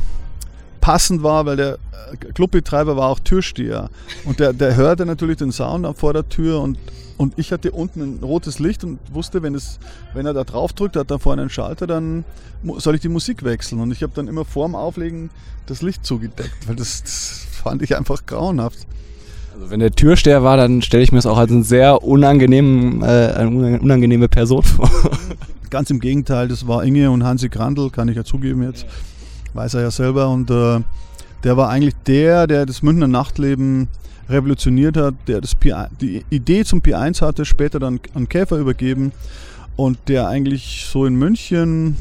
passend 0.79 1.21
war, 1.21 1.45
weil 1.45 1.57
der 1.57 1.73
äh, 2.13 2.15
Clubbetreiber 2.33 2.95
war 2.95 3.09
auch 3.09 3.19
Türsteher. 3.19 3.89
Und 4.23 4.39
der, 4.39 4.53
der 4.53 4.77
hörte 4.77 5.05
natürlich 5.05 5.35
den 5.35 5.51
Sound 5.51 5.85
vor 5.97 6.13
der 6.13 6.29
Tür 6.29 6.61
und, 6.61 6.77
und 7.17 7.37
ich 7.37 7.51
hatte 7.51 7.71
unten 7.71 7.99
ein 8.01 8.23
rotes 8.23 8.59
Licht 8.59 8.85
und 8.85 8.99
wusste, 9.11 9.43
wenn, 9.43 9.53
es, 9.53 9.79
wenn 10.13 10.25
er 10.25 10.33
da 10.33 10.45
drauf 10.45 10.71
drückt, 10.71 10.95
hat 10.95 11.11
er 11.11 11.19
vorne 11.19 11.41
einen 11.41 11.49
Schalter, 11.49 11.87
dann 11.87 12.23
soll 12.77 12.95
ich 12.95 13.01
die 13.01 13.09
Musik 13.09 13.43
wechseln. 13.43 13.81
Und 13.81 13.91
ich 13.91 14.01
habe 14.01 14.13
dann 14.15 14.29
immer 14.29 14.45
vorm 14.45 14.75
Auflegen 14.75 15.29
das 15.65 15.81
Licht 15.81 16.05
zugedeckt, 16.05 16.69
weil 16.69 16.77
das, 16.77 17.03
das 17.03 17.47
fand 17.51 17.81
ich 17.81 17.97
einfach 17.97 18.25
grauenhaft. 18.25 18.87
Also 19.53 19.69
wenn 19.69 19.79
der 19.79 19.91
Türsteher 19.91 20.43
war, 20.43 20.57
dann 20.57 20.81
stelle 20.81 21.03
ich 21.03 21.11
mir 21.11 21.19
es 21.19 21.25
auch 21.25 21.37
als 21.37 21.51
einen 21.51 21.63
sehr 21.63 22.03
unangenehmen, 22.03 23.01
äh, 23.01 23.33
eine 23.35 23.79
unangenehme 23.79 24.29
Person 24.29 24.63
vor. 24.63 24.89
Ganz 25.69 25.89
im 25.89 25.99
Gegenteil, 25.99 26.47
das 26.47 26.67
war 26.67 26.83
Inge 26.83 27.11
und 27.11 27.23
Hansi 27.23 27.49
Grandl, 27.49 27.89
kann 27.89 28.07
ich 28.07 28.15
ja 28.15 28.23
zugeben 28.23 28.63
jetzt. 28.63 28.85
Weiß 29.53 29.73
er 29.73 29.81
ja 29.81 29.91
selber. 29.91 30.29
Und 30.29 30.49
äh, 30.49 30.79
der 31.43 31.57
war 31.57 31.69
eigentlich 31.69 31.95
der, 32.07 32.47
der 32.47 32.65
das 32.65 32.81
Münchner 32.81 33.07
Nachtleben 33.07 33.87
revolutioniert 34.29 34.97
hat, 34.97 35.15
der 35.27 35.41
das 35.41 35.55
P 35.55 35.73
die 35.99 36.25
Idee 36.29 36.63
zum 36.63 36.79
P1 36.79 37.21
hatte, 37.21 37.45
später 37.45 37.79
dann 37.79 37.99
an 38.13 38.29
Käfer 38.29 38.57
übergeben 38.57 39.11
und 39.75 39.97
der 40.07 40.27
eigentlich 40.27 40.87
so 40.89 41.05
in 41.05 41.15
München 41.15 41.97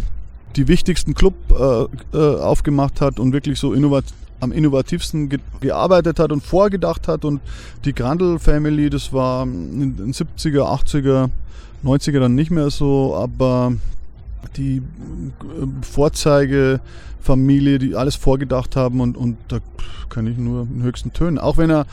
die 0.56 0.68
wichtigsten 0.68 1.14
Club 1.14 1.34
äh, 1.50 2.16
äh, 2.16 2.40
aufgemacht 2.40 3.00
hat 3.00 3.20
und 3.20 3.32
wirklich 3.32 3.58
so 3.58 3.72
innovat 3.72 4.04
am 4.40 4.52
innovativsten 4.52 5.28
ge 5.28 5.38
gearbeitet 5.60 6.18
hat 6.18 6.32
und 6.32 6.42
vorgedacht 6.42 7.08
hat 7.08 7.24
und 7.24 7.40
die 7.84 7.94
Grandl 7.94 8.38
Family, 8.38 8.90
das 8.90 9.12
war 9.12 9.44
in 9.44 9.96
den 9.96 10.12
70er, 10.12 10.62
80er, 10.62 11.30
90er 11.84 12.20
dann 12.20 12.34
nicht 12.34 12.50
mehr 12.50 12.70
so, 12.70 13.14
aber 13.14 13.72
die 14.56 14.78
äh, 14.78 14.82
Vorzeigefamilie, 15.82 17.78
die 17.78 17.94
alles 17.94 18.16
vorgedacht 18.16 18.76
haben 18.76 19.00
und, 19.00 19.16
und 19.16 19.36
da 19.48 19.58
kann 20.08 20.26
ich 20.26 20.36
nur 20.36 20.62
in 20.62 20.82
höchsten 20.82 21.12
Tönen. 21.12 21.38
Auch 21.38 21.56
wenn 21.56 21.70
er 21.70 21.86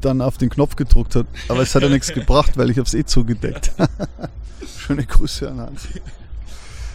dann 0.00 0.20
auf 0.20 0.38
den 0.38 0.50
Knopf 0.50 0.76
gedruckt 0.76 1.16
hat. 1.16 1.26
Aber 1.48 1.60
es 1.60 1.74
hat 1.74 1.82
ja 1.82 1.88
nichts 1.88 2.12
gebracht, 2.12 2.56
weil 2.56 2.70
ich 2.70 2.76
habe 2.78 2.86
es 2.86 2.94
eh 2.94 3.04
zugedeckt. 3.04 3.72
Schöne 4.78 5.04
Grüße 5.04 5.50
an 5.50 5.60
Hans. 5.60 5.88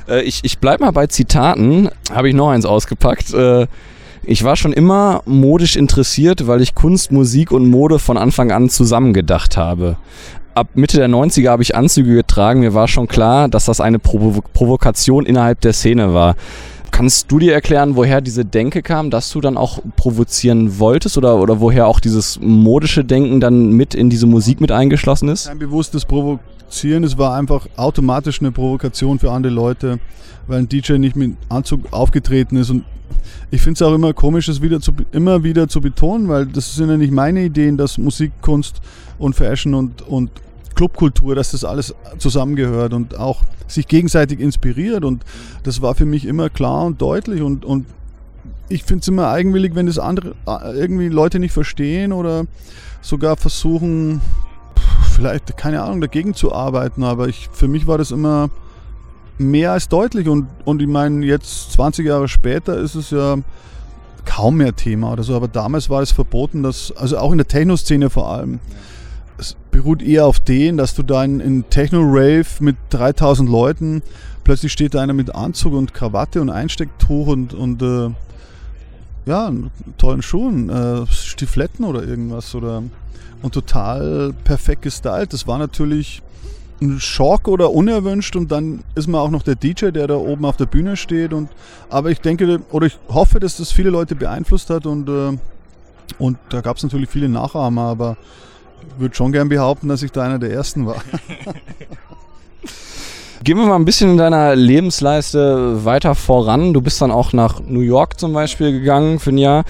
Äh, 0.08 0.22
ich 0.24 0.42
ich 0.44 0.60
bleibe 0.60 0.84
mal 0.84 0.92
bei 0.92 1.08
Zitaten. 1.08 1.90
Habe 2.12 2.30
ich 2.30 2.36
noch 2.36 2.50
eins 2.50 2.66
ausgepackt. 2.66 3.34
Äh, 3.34 3.68
ich 4.24 4.44
war 4.44 4.56
schon 4.56 4.74
immer 4.74 5.22
modisch 5.26 5.76
interessiert, 5.76 6.48
weil 6.48 6.62
ich 6.62 6.76
Kunst, 6.76 7.12
Musik 7.12 7.52
und 7.52 7.70
Mode 7.70 8.00
von 8.00 8.18
Anfang 8.18 8.52
an 8.52 8.70
zusammengedacht 8.70 9.58
habe 9.58 9.98
ab 10.56 10.70
Mitte 10.74 10.98
der 10.98 11.10
90er 11.10 11.50
habe 11.50 11.64
ich 11.64 11.76
Anzüge 11.76 12.14
getragen. 12.16 12.62
Mir 12.62 12.74
war 12.74 12.88
schon 12.88 13.08
klar, 13.08 13.48
dass 13.48 13.66
das 13.66 13.82
eine 13.82 14.00
Provo 14.00 14.42
Provokation 14.54 15.26
innerhalb 15.26 15.62
der 15.62 15.74
Szene 15.74 16.14
war. 16.14 16.36
Kannst 16.92 17.32
du 17.32 17.40
dir 17.40 17.54
erklären, 17.54 17.96
woher 17.96 18.20
diese 18.20 18.44
Denke 18.44 18.82
kam, 18.82 19.10
dass 19.12 19.32
du 19.32 19.40
dann 19.40 19.56
auch 19.56 19.80
provozieren 19.96 20.78
wolltest 20.78 21.18
oder, 21.18 21.40
oder 21.40 21.62
woher 21.62 21.88
auch 21.88 22.02
dieses 22.02 22.38
modische 22.42 23.06
Denken 23.06 23.40
dann 23.40 23.72
mit 23.72 23.96
in 23.96 24.10
diese 24.10 24.28
Musik 24.28 24.60
mit 24.60 24.74
eingeschlossen 24.74 25.30
ist? 25.30 25.48
Kein 25.48 25.60
bewusstes 25.60 26.04
Provozieren, 26.04 27.06
es 27.06 27.18
war 27.18 27.36
einfach 27.36 27.68
automatisch 27.78 28.42
eine 28.42 28.52
Provokation 28.52 29.20
für 29.20 29.32
andere 29.32 29.54
Leute, 29.54 30.00
weil 30.48 30.60
ein 30.60 30.68
DJ 30.68 30.94
nicht 30.94 31.16
mit 31.16 31.38
Anzug 31.48 31.94
aufgetreten 31.94 32.58
ist 32.58 32.70
und 32.70 32.84
ich 33.52 33.62
finde 33.62 33.78
es 33.78 33.82
auch 33.82 33.94
immer 33.94 34.14
komisch, 34.14 34.48
es 34.48 34.62
wieder 34.62 34.80
zu, 34.80 34.94
immer 35.12 35.44
wieder 35.44 35.68
zu 35.68 35.82
betonen, 35.82 36.28
weil 36.28 36.46
das 36.46 36.76
sind 36.76 36.90
ja 36.90 36.98
nicht 36.98 37.12
meine 37.12 37.44
Ideen, 37.44 37.78
dass 37.78 37.98
Musik, 37.98 38.32
Kunst 38.42 38.82
und 39.20 39.36
Fashion 39.36 39.74
und, 39.74 40.02
und 40.02 40.32
Clubkultur, 40.76 41.36
dass 41.36 41.52
das 41.52 41.64
alles 41.64 41.94
zusammengehört 42.18 42.94
und 42.94 43.18
auch 43.18 43.44
sich 43.68 43.88
gegenseitig 43.88 44.40
inspiriert. 44.40 45.04
Und 45.04 45.24
das 45.64 45.82
war 45.82 45.96
für 45.96 46.06
mich 46.06 46.26
immer 46.26 46.50
klar 46.50 46.86
und 46.86 47.02
deutlich. 47.02 47.42
Und, 47.42 47.66
und 47.66 47.86
ich 48.70 48.84
finde 48.84 49.02
es 49.02 49.08
immer 49.08 49.28
eigenwillig, 49.30 49.76
wenn 49.76 49.86
das 49.86 50.00
andere 50.00 50.36
äh, 50.48 50.78
irgendwie 50.78 51.10
Leute 51.10 51.40
nicht 51.40 51.52
verstehen 51.52 52.14
oder 52.14 52.46
sogar 53.02 53.36
versuchen, 53.36 54.22
vielleicht, 55.12 55.58
keine 55.58 55.84
Ahnung, 55.84 56.02
dagegen 56.02 56.34
zu 56.34 56.54
arbeiten, 56.54 57.04
aber 57.04 57.28
ich, 57.28 57.50
für 57.52 57.68
mich 57.68 57.88
war 57.88 57.98
das 57.98 58.12
immer 58.12 58.50
mehr 59.42 59.72
als 59.72 59.90
deutlich 59.90 60.28
und, 60.28 60.48
und 60.66 60.82
ich 60.82 60.88
meine, 60.88 61.26
jetzt 61.26 61.74
20 61.74 62.06
Jahre 62.06 62.28
später 62.28 62.78
ist 62.78 62.96
es 62.96 63.12
ja 63.12 63.38
kaum 64.26 64.58
mehr 64.58 64.76
Thema 64.76 65.12
oder 65.14 65.24
so, 65.24 65.36
aber 65.36 65.48
damals 65.48 65.90
war 65.90 66.02
es 66.02 66.12
verboten, 66.12 66.64
dass, 66.64 66.92
also 66.96 67.18
auch 67.18 67.32
in 67.32 67.38
der 67.38 67.48
Techno-Szene 67.48 68.10
vor 68.10 68.30
allem, 68.32 68.60
es 69.38 69.56
beruht 69.72 70.02
eher 70.02 70.26
auf 70.26 70.40
den, 70.40 70.78
dass 70.78 70.94
du 70.94 71.04
da 71.04 71.24
in, 71.24 71.40
in 71.40 71.70
Techno-Rave 71.70 72.46
mit 72.60 72.76
3000 72.92 73.50
Leuten, 73.50 74.04
plötzlich 74.44 74.72
steht 74.72 74.94
da 74.94 75.02
einer 75.02 75.14
mit 75.14 75.34
Anzug 75.34 75.74
und 75.74 75.94
Krawatte 75.94 76.42
und 76.42 76.50
Einstecktuch 76.50 77.28
und, 77.28 77.54
und 77.54 77.82
äh, 77.82 78.10
ja, 79.26 79.52
tollen 79.98 80.22
Schuhen, 80.22 80.70
äh, 80.70 81.06
Stifletten 81.08 81.86
oder 81.86 82.04
irgendwas 82.04 82.54
oder 82.56 82.84
und 83.42 83.54
total 83.54 84.34
perfekt 84.44 84.84
gestylt. 84.84 85.34
Das 85.34 85.48
war 85.48 85.58
natürlich 85.58 86.22
ein 86.82 87.00
Schock 87.00 87.48
oder 87.48 87.72
unerwünscht 87.72 88.36
und 88.36 88.52
dann 88.52 88.84
ist 88.96 89.08
man 89.08 89.22
auch 89.22 89.30
noch 89.30 89.44
der 89.44 89.56
DJ, 89.56 89.92
der 89.92 90.08
da 90.08 90.16
oben 90.16 90.46
auf 90.46 90.58
der 90.58 90.66
Bühne 90.66 90.98
steht 90.98 91.32
und 91.34 91.50
aber 91.90 92.10
ich 92.10 92.20
denke 92.22 92.62
oder 92.72 92.88
ich 92.88 92.98
hoffe, 93.08 93.40
dass 93.40 93.58
das 93.58 93.72
viele 93.72 93.90
Leute 93.90 94.16
beeinflusst 94.16 94.70
hat 94.70 94.86
und 94.86 95.08
äh, 95.08 95.38
und 96.18 96.38
da 96.50 96.62
gab 96.62 96.78
es 96.78 96.84
natürlich 96.84 97.10
viele 97.10 97.30
Nachahmer, 97.30 97.84
aber 97.84 98.18
ich 98.82 99.00
würde 99.00 99.16
schon 99.16 99.32
gern 99.32 99.50
behaupten, 99.50 99.88
dass 99.88 100.04
ich 100.04 100.12
da 100.12 100.24
einer 100.24 100.40
der 100.40 100.52
ersten 100.52 100.86
war. 100.86 100.98
Gehen 103.44 103.58
wir 103.58 103.66
mal 103.66 103.76
ein 103.76 103.86
bisschen 103.86 104.12
in 104.12 104.18
deiner 104.18 104.56
Lebensleiste 104.56 105.84
weiter 105.84 106.14
voran. 106.14 106.74
Du 106.74 106.82
bist 106.82 107.02
dann 107.02 107.10
auch 107.10 107.34
nach 107.34 107.60
New 107.60 107.80
York 107.80 108.20
zum 108.20 108.34
Beispiel 108.34 108.72
gegangen 108.72 109.18
für 109.18 109.32
ein 109.32 109.40
Jahr. 109.40 109.62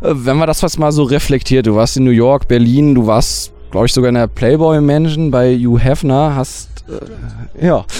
Äh, 0.00 0.14
wenn 0.14 0.38
man 0.38 0.46
das 0.46 0.62
was 0.62 0.78
mal 0.78 0.92
so 0.92 1.02
reflektiert, 1.02 1.66
du 1.66 1.74
warst 1.74 1.98
in 1.98 2.04
New 2.04 2.10
York, 2.10 2.48
Berlin, 2.48 2.94
du 2.94 3.06
warst, 3.06 3.52
glaube 3.70 3.86
ich, 3.86 3.92
sogar 3.92 4.08
in 4.08 4.14
der 4.14 4.26
Playboy 4.26 4.80
Mansion 4.80 5.30
bei 5.30 5.56
Hugh 5.56 5.78
Hefner, 5.78 6.34
hast 6.34 6.84
äh, 6.88 7.66
ja. 7.66 7.84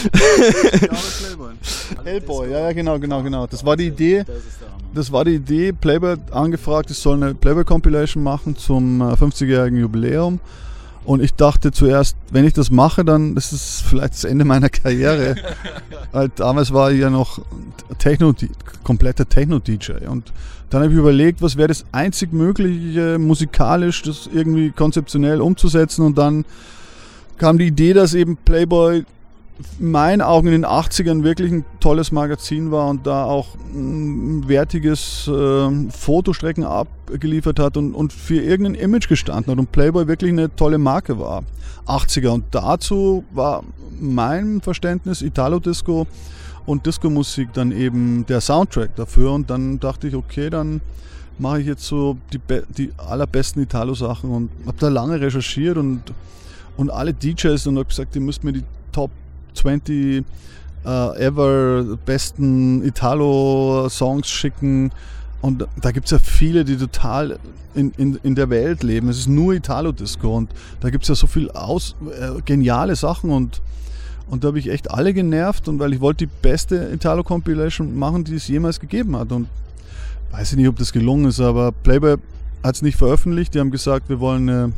Hellboy, 2.05 2.51
ja, 2.51 2.61
ja, 2.61 2.73
genau, 2.73 2.99
genau, 2.99 3.23
genau. 3.23 3.47
Das 3.47 3.65
war 3.65 3.77
die 3.77 3.89
Idee. 3.89 4.25
Das 4.95 5.13
war 5.13 5.25
die 5.25 5.35
Idee. 5.35 5.73
Playboy 5.73 6.17
angefragt, 6.31 6.91
ich 6.91 6.99
soll 6.99 7.23
eine 7.23 7.35
Playboy 7.35 7.65
Compilation 7.65 8.23
machen 8.23 8.57
zum 8.57 9.03
50-jährigen 9.03 9.79
äh, 9.79 9.83
Jubiläum. 9.83 10.41
Und 11.09 11.23
ich 11.23 11.33
dachte 11.33 11.73
zuerst, 11.73 12.19
wenn 12.33 12.45
ich 12.45 12.53
das 12.53 12.71
mache, 12.71 13.03
dann 13.03 13.35
ist 13.35 13.53
es 13.53 13.81
vielleicht 13.81 14.13
das 14.13 14.25
Ende 14.25 14.45
meiner 14.45 14.69
Karriere. 14.69 15.37
Weil 16.13 16.29
damals 16.37 16.71
war 16.75 16.93
ich 16.93 17.01
ja 17.01 17.09
noch 17.09 17.41
Techno, 17.97 18.35
kompletter 18.85 19.27
Techno-DJ. 19.27 20.07
Und 20.07 20.35
dann 20.69 20.83
habe 20.83 20.93
ich 20.93 20.99
überlegt, 20.99 21.41
was 21.41 21.57
wäre 21.57 21.69
das 21.69 21.87
einzig 21.93 22.35
Mögliche, 22.35 23.19
musikalisch 23.19 24.03
das 24.03 24.29
irgendwie 24.31 24.71
konzeptionell 24.71 25.41
umzusetzen. 25.41 26.05
Und 26.05 26.19
dann 26.19 26.45
kam 27.39 27.57
die 27.57 27.69
Idee, 27.69 27.95
dass 27.95 28.13
eben 28.13 28.37
Playboy 28.37 29.07
in 29.79 29.91
meinen 29.91 30.23
Augen 30.23 30.49
in 30.49 30.53
den 30.53 30.67
80ern 30.67 31.25
wirklich 31.25 31.51
ein 31.51 31.65
tolles 31.81 32.13
Magazin 32.13 32.71
war 32.71 32.89
und 32.89 33.07
da 33.07 33.25
auch 33.25 33.55
ein 33.75 34.49
wertiges 34.49 35.29
äh, 35.29 35.91
Fotostrecken 35.91 36.65
abgeliefert 36.65 37.59
hat 37.59 37.77
und, 37.77 37.95
und 37.95 38.13
für 38.13 38.41
irgendein 38.41 38.75
Image 38.75 39.09
gestanden 39.09 39.53
hat 39.53 39.59
und 39.59 39.73
Playboy 39.73 40.07
wirklich 40.07 40.31
eine 40.31 40.55
tolle 40.55 40.79
Marke 40.79 41.19
war. 41.19 41.43
80er 41.87 42.29
und 42.29 42.45
dazu 42.53 43.25
war 43.33 43.65
mein 44.01 44.61
Verständnis 44.61 45.23
Italo-Disco 45.23 46.07
und 46.67 46.87
Disco-Musik 46.87 47.53
dann 47.53 47.73
eben 47.73 48.27
der 48.27 48.41
Soundtrack 48.41 48.95
dafür 48.95 49.33
und 49.33 49.51
dann 49.51 49.81
dachte 49.81 50.07
ich, 50.07 50.15
okay, 50.15 50.51
dann 50.51 50.81
mache 51.39 51.61
ich 51.61 51.67
jetzt 51.67 51.85
so 51.85 52.19
die, 52.33 52.41
die 52.77 52.93
allerbesten 52.97 53.63
Italo-Sachen 53.63 54.31
und 54.31 54.51
habe 54.67 54.77
da 54.79 54.89
lange 54.89 55.21
recherchiert 55.21 55.79
und, 55.79 56.03
und 56.77 56.91
alle 56.91 57.15
DJs 57.15 57.67
und 57.67 57.77
habe 57.77 57.87
gesagt, 57.87 58.15
ihr 58.15 58.23
müsst 58.23 58.45
mir 58.45 58.53
die 58.53 58.65
Top 58.93 59.11
20 59.59 60.25
uh, 60.85 61.13
ever 61.15 61.99
besten 62.05 62.83
Italo-Songs 62.85 64.29
schicken. 64.29 64.91
Und 65.41 65.67
da 65.81 65.93
gibt 65.93 66.07
es 66.07 66.13
ja 66.13 66.19
viele, 66.19 66.65
die 66.65 66.77
total 66.77 67.39
in, 67.75 67.93
in, 67.97 68.19
in 68.23 68.35
der 68.35 68.51
Welt 68.51 68.83
leben. 68.83 69.09
Es 69.09 69.19
ist 69.19 69.29
nur 69.29 69.55
Italo-Disco 69.55 70.37
und 70.37 70.51
da 70.81 70.91
gibt 70.91 71.05
es 71.05 71.09
ja 71.09 71.15
so 71.15 71.27
viel 71.27 71.51
aus, 71.51 71.95
äh, 72.11 72.41
geniale 72.45 72.97
Sachen 72.97 73.31
und, 73.31 73.61
und 74.29 74.43
da 74.43 74.49
habe 74.49 74.59
ich 74.59 74.69
echt 74.69 74.91
alle 74.91 75.15
genervt 75.15 75.69
und 75.69 75.79
weil 75.79 75.93
ich 75.93 76.01
wollte 76.01 76.27
die 76.27 76.33
beste 76.43 76.91
Italo-Compilation 76.93 77.97
machen, 77.97 78.25
die 78.25 78.35
es 78.35 78.49
jemals 78.49 78.81
gegeben 78.81 79.17
hat. 79.17 79.31
Und 79.31 79.49
weiß 80.33 80.53
ich 80.53 80.59
nicht, 80.59 80.69
ob 80.69 80.77
das 80.77 80.93
gelungen 80.93 81.27
ist, 81.27 81.41
aber 81.41 81.71
Playboy 81.71 82.17
hat 82.65 82.75
es 82.75 82.83
nicht 82.83 82.97
veröffentlicht. 82.97 83.55
Die 83.55 83.61
haben 83.61 83.71
gesagt, 83.71 84.09
wir 84.09 84.19
wollen 84.19 84.49
eine 84.49 84.73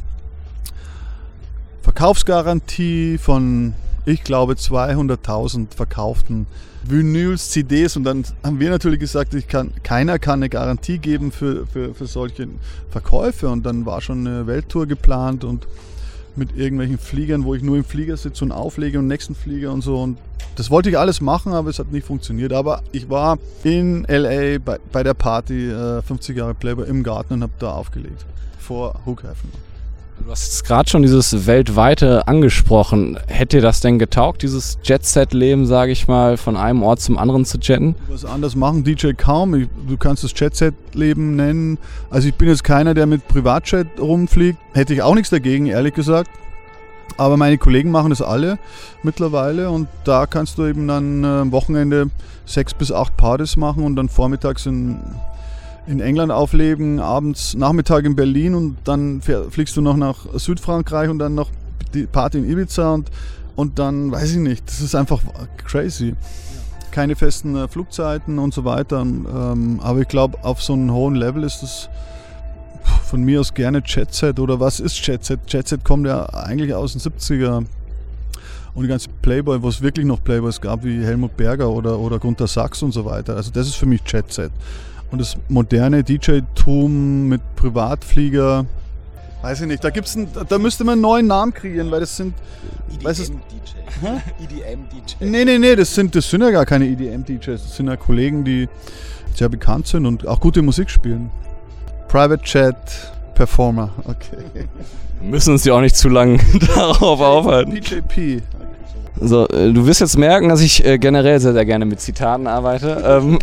Verkaufsgarantie 1.83 3.17
von 3.17 3.73
ich 4.05 4.25
glaube, 4.25 4.55
200.000 4.55 5.75
verkauften 5.75 6.47
Vinyls, 6.83 7.51
CDs 7.51 7.97
und 7.97 8.05
dann 8.05 8.25
haben 8.43 8.59
wir 8.59 8.71
natürlich 8.71 9.01
gesagt, 9.01 9.35
ich 9.35 9.49
kann, 9.49 9.73
keiner 9.83 10.19
kann 10.19 10.41
eine 10.41 10.49
Garantie 10.49 10.99
geben 10.99 11.31
für, 11.31 11.67
für, 11.67 11.95
für 11.95 12.07
solche 12.07 12.49
Verkäufe 12.91 13.49
und 13.49 13.65
dann 13.67 13.85
war 13.85 14.01
schon 14.01 14.27
eine 14.27 14.47
Welttour 14.47 14.87
geplant 14.87 15.45
und 15.45 15.67
mit 16.37 16.57
irgendwelchen 16.57 16.99
Fliegern, 16.99 17.45
wo 17.45 17.55
ich 17.55 17.63
nur 17.63 17.77
im 17.77 17.85
Flieger 17.85 18.17
sitze 18.17 18.45
und 18.45 18.53
auflege 18.53 18.99
und 18.99 19.09
nächsten 19.09 19.35
Flieger 19.35 19.73
und 19.73 19.83
so 19.83 20.01
und 20.01 20.17
das 20.57 20.71
wollte 20.71 20.91
ich 20.91 20.99
alles 20.99 21.21
machen, 21.21 21.53
aber 21.53 21.71
es 21.71 21.79
hat 21.79 21.93
nicht 21.93 22.07
funktioniert. 22.07 22.53
Aber 22.53 22.83
ich 22.93 23.09
war 23.09 23.39
in 23.63 24.05
LA 24.09 24.59
bei, 24.59 24.79
bei 24.93 25.03
der 25.03 25.15
Party 25.15 25.71
äh, 25.71 26.03
50 26.03 26.37
Jahre 26.37 26.55
Playboy 26.55 26.89
im 26.89 27.03
Garten 27.03 27.35
und 27.35 27.43
habe 27.43 27.53
da 27.59 27.73
aufgelegt 27.73 28.27
vor 28.59 29.01
Hookhaven. 29.07 29.70
Du 30.25 30.31
hast 30.31 30.45
jetzt 30.45 30.65
gerade 30.65 30.89
schon 30.89 31.03
dieses 31.03 31.47
weltweite 31.47 32.29
angesprochen. 32.29 33.19
Hätte 33.27 33.57
dir 33.57 33.63
das 33.63 33.81
denn 33.81 33.99
getaugt, 33.99 34.43
dieses 34.43 34.79
Jet-Set-Leben, 34.85 35.67
sage 35.67 35.93
ich 35.93 36.09
mal, 36.09 36.37
von 36.37 36.57
einem 36.57 36.83
Ort 36.83 37.01
zum 37.01 37.17
anderen 37.17 37.45
zu 37.45 37.59
jetten? 37.59 37.95
Was 38.09 38.25
anderes 38.25 38.55
machen 38.55 38.85
DJ 38.85 39.13
kaum. 39.13 39.55
Ich, 39.55 39.69
du 39.89 39.97
kannst 39.97 40.23
das 40.23 40.33
Jet-Set-Leben 40.37 41.37
nennen. 41.37 41.79
Also 42.11 42.29
ich 42.29 42.35
bin 42.35 42.49
jetzt 42.49 42.65
keiner, 42.65 42.93
der 42.95 43.07
mit 43.07 43.27
Privatjet 43.29 43.89
rumfliegt. 43.99 44.59
Hätte 44.75 44.93
ich 44.93 45.03
auch 45.03 45.15
nichts 45.15 45.31
dagegen, 45.31 45.67
ehrlich 45.67 45.95
gesagt. 45.95 46.31
Aber 47.17 47.37
meine 47.37 47.59
Kollegen 47.59 47.91
machen 47.91 48.11
das 48.11 48.23
alle 48.23 48.59
mittlerweile 49.03 49.71
und 49.71 49.89
da 50.05 50.27
kannst 50.27 50.59
du 50.59 50.67
eben 50.67 50.87
dann 50.87 51.25
am 51.25 51.49
äh, 51.49 51.53
Wochenende 51.53 52.11
sechs 52.47 52.73
bis 52.73 52.93
acht 52.93 53.17
Partys 53.17 53.57
machen 53.57 53.85
und 53.85 53.97
dann 53.97 54.09
vormittags 54.09 54.67
in 54.67 55.01
in 55.91 56.01
England 56.01 56.31
aufleben, 56.31 57.01
abends 57.01 57.55
Nachmittag 57.55 58.05
in 58.05 58.15
Berlin 58.15 58.55
und 58.55 58.77
dann 58.85 59.21
fliegst 59.21 59.77
du 59.77 59.81
noch 59.81 59.97
nach 59.97 60.19
Südfrankreich 60.35 61.11
und 61.11 61.19
dann 61.19 61.35
noch 61.35 61.51
die 61.93 62.07
Party 62.07 62.39
in 62.39 62.49
Ibiza 62.49 62.95
und, 62.95 63.11
und 63.57 63.79
dann 63.81 64.13
weiß 64.13 64.33
ich 64.33 64.39
nicht, 64.39 64.69
das 64.69 64.81
ist 64.81 64.95
einfach 64.95 65.21
crazy. 65.67 66.15
Keine 66.93 67.17
festen 67.17 67.57
äh, 67.57 67.67
Flugzeiten 67.67 68.39
und 68.39 68.55
so 68.55 68.65
weiter. 68.65 69.01
Ähm, 69.01 69.81
aber 69.83 70.01
ich 70.01 70.09
glaube, 70.09 70.39
auf 70.45 70.63
so 70.63 70.75
einem 70.75 70.93
hohen 70.93 71.17
Level 71.17 71.43
ist 71.43 71.63
das 71.63 71.89
von 73.05 73.23
mir 73.23 73.41
aus 73.41 73.53
gerne 73.53 73.83
Jetset 73.85 74.39
oder 74.39 74.61
was 74.61 74.79
ist 74.79 75.05
Jetset? 75.05 75.41
Jetset 75.49 75.85
kommt 75.85 76.07
ja 76.07 76.25
eigentlich 76.27 76.73
aus 76.73 76.93
den 76.93 77.01
70er 77.01 77.65
und 78.75 78.83
die 78.83 78.89
ganze 78.89 79.09
Playboy, 79.23 79.61
wo 79.61 79.69
es 79.69 79.83
wirklich 79.83 80.07
noch 80.07 80.23
Playboys 80.23 80.61
gab, 80.61 80.85
wie 80.85 81.05
Helmut 81.05 81.37
Berger 81.37 81.69
oder, 81.69 81.99
oder 81.99 82.21
Gunter 82.21 82.47
Sachs 82.47 82.81
und 82.83 82.93
so 82.93 83.05
weiter. 83.05 83.35
Also 83.35 83.51
das 83.51 83.67
ist 83.67 83.75
für 83.75 83.87
mich 83.87 84.03
Jetset. 84.07 84.53
Und 85.11 85.21
das 85.21 85.37
moderne 85.49 86.05
DJ-Tum 86.05 87.29
mit 87.29 87.41
Privatflieger, 87.57 88.65
weiß 89.43 89.63
ich 89.63 89.67
nicht, 89.67 89.83
da 89.83 89.91
gibt's 89.91 90.15
ein, 90.15 90.29
da 90.49 90.59
müsste 90.59 90.85
man 90.85 90.93
einen 90.93 91.03
neuen 91.03 91.27
Namen 91.27 91.53
kreieren, 91.53 91.91
weil 91.91 92.01
das 92.01 92.17
sind 92.17 92.35
EDM-DJ. 92.93 94.05
EDM-DJ. 94.45 95.25
Nee, 95.25 95.45
nee, 95.45 95.59
nee, 95.59 95.75
das 95.75 95.95
sind, 95.95 96.15
das 96.15 96.31
sind 96.31 96.43
ja 96.43 96.51
gar 96.51 96.65
keine 96.65 96.87
EDM-DJs, 96.87 97.63
das 97.63 97.77
sind 97.77 97.89
ja 97.89 97.97
Kollegen, 97.97 98.45
die 98.45 98.69
sehr 99.35 99.49
bekannt 99.49 99.87
sind 99.87 100.07
und 100.07 100.27
auch 100.27 100.39
gute 100.41 100.63
Musik 100.63 100.91
spielen. 100.91 101.31
Private 102.09 102.43
Chat 102.43 102.77
Performer, 103.35 103.91
okay. 104.05 104.69
Müssen 105.23 105.53
uns 105.53 105.65
ja 105.65 105.75
auch 105.75 105.81
nicht 105.81 105.97
zu 105.97 106.09
lange 106.09 106.39
darauf 106.77 107.21
aufhalten. 107.21 107.75
DJP. 107.75 108.43
So, 109.19 109.49
äh, 109.49 109.73
du 109.73 109.87
wirst 109.87 110.01
jetzt 110.01 110.17
merken, 110.17 110.49
dass 110.49 110.61
ich 110.61 110.85
äh, 110.85 110.99
generell 110.99 111.41
sehr, 111.41 111.53
sehr 111.53 111.65
gerne 111.65 111.85
mit 111.85 112.01
Zitaten 112.01 112.47
arbeite. 112.47 113.03
Ähm, 113.05 113.39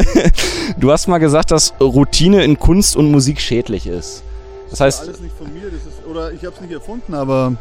du 0.78 0.92
hast 0.92 1.08
mal 1.08 1.18
gesagt, 1.18 1.50
dass 1.50 1.74
Routine 1.80 2.44
in 2.44 2.58
Kunst 2.58 2.96
und 2.96 3.10
Musik 3.10 3.40
schädlich 3.40 3.86
ist. 3.86 4.22
Das 4.70 4.80
heißt. 4.80 5.00
Das 5.00 5.08
ist 5.08 5.14
alles 5.14 5.20
nicht 5.22 5.36
von 5.36 5.52
mir, 5.52 5.64
das 5.64 5.80
ist, 5.82 6.06
oder 6.08 6.32
ich 6.32 6.44
habe 6.44 6.54
es 6.54 6.60
nicht 6.60 6.72
erfunden, 6.72 7.14
aber 7.14 7.56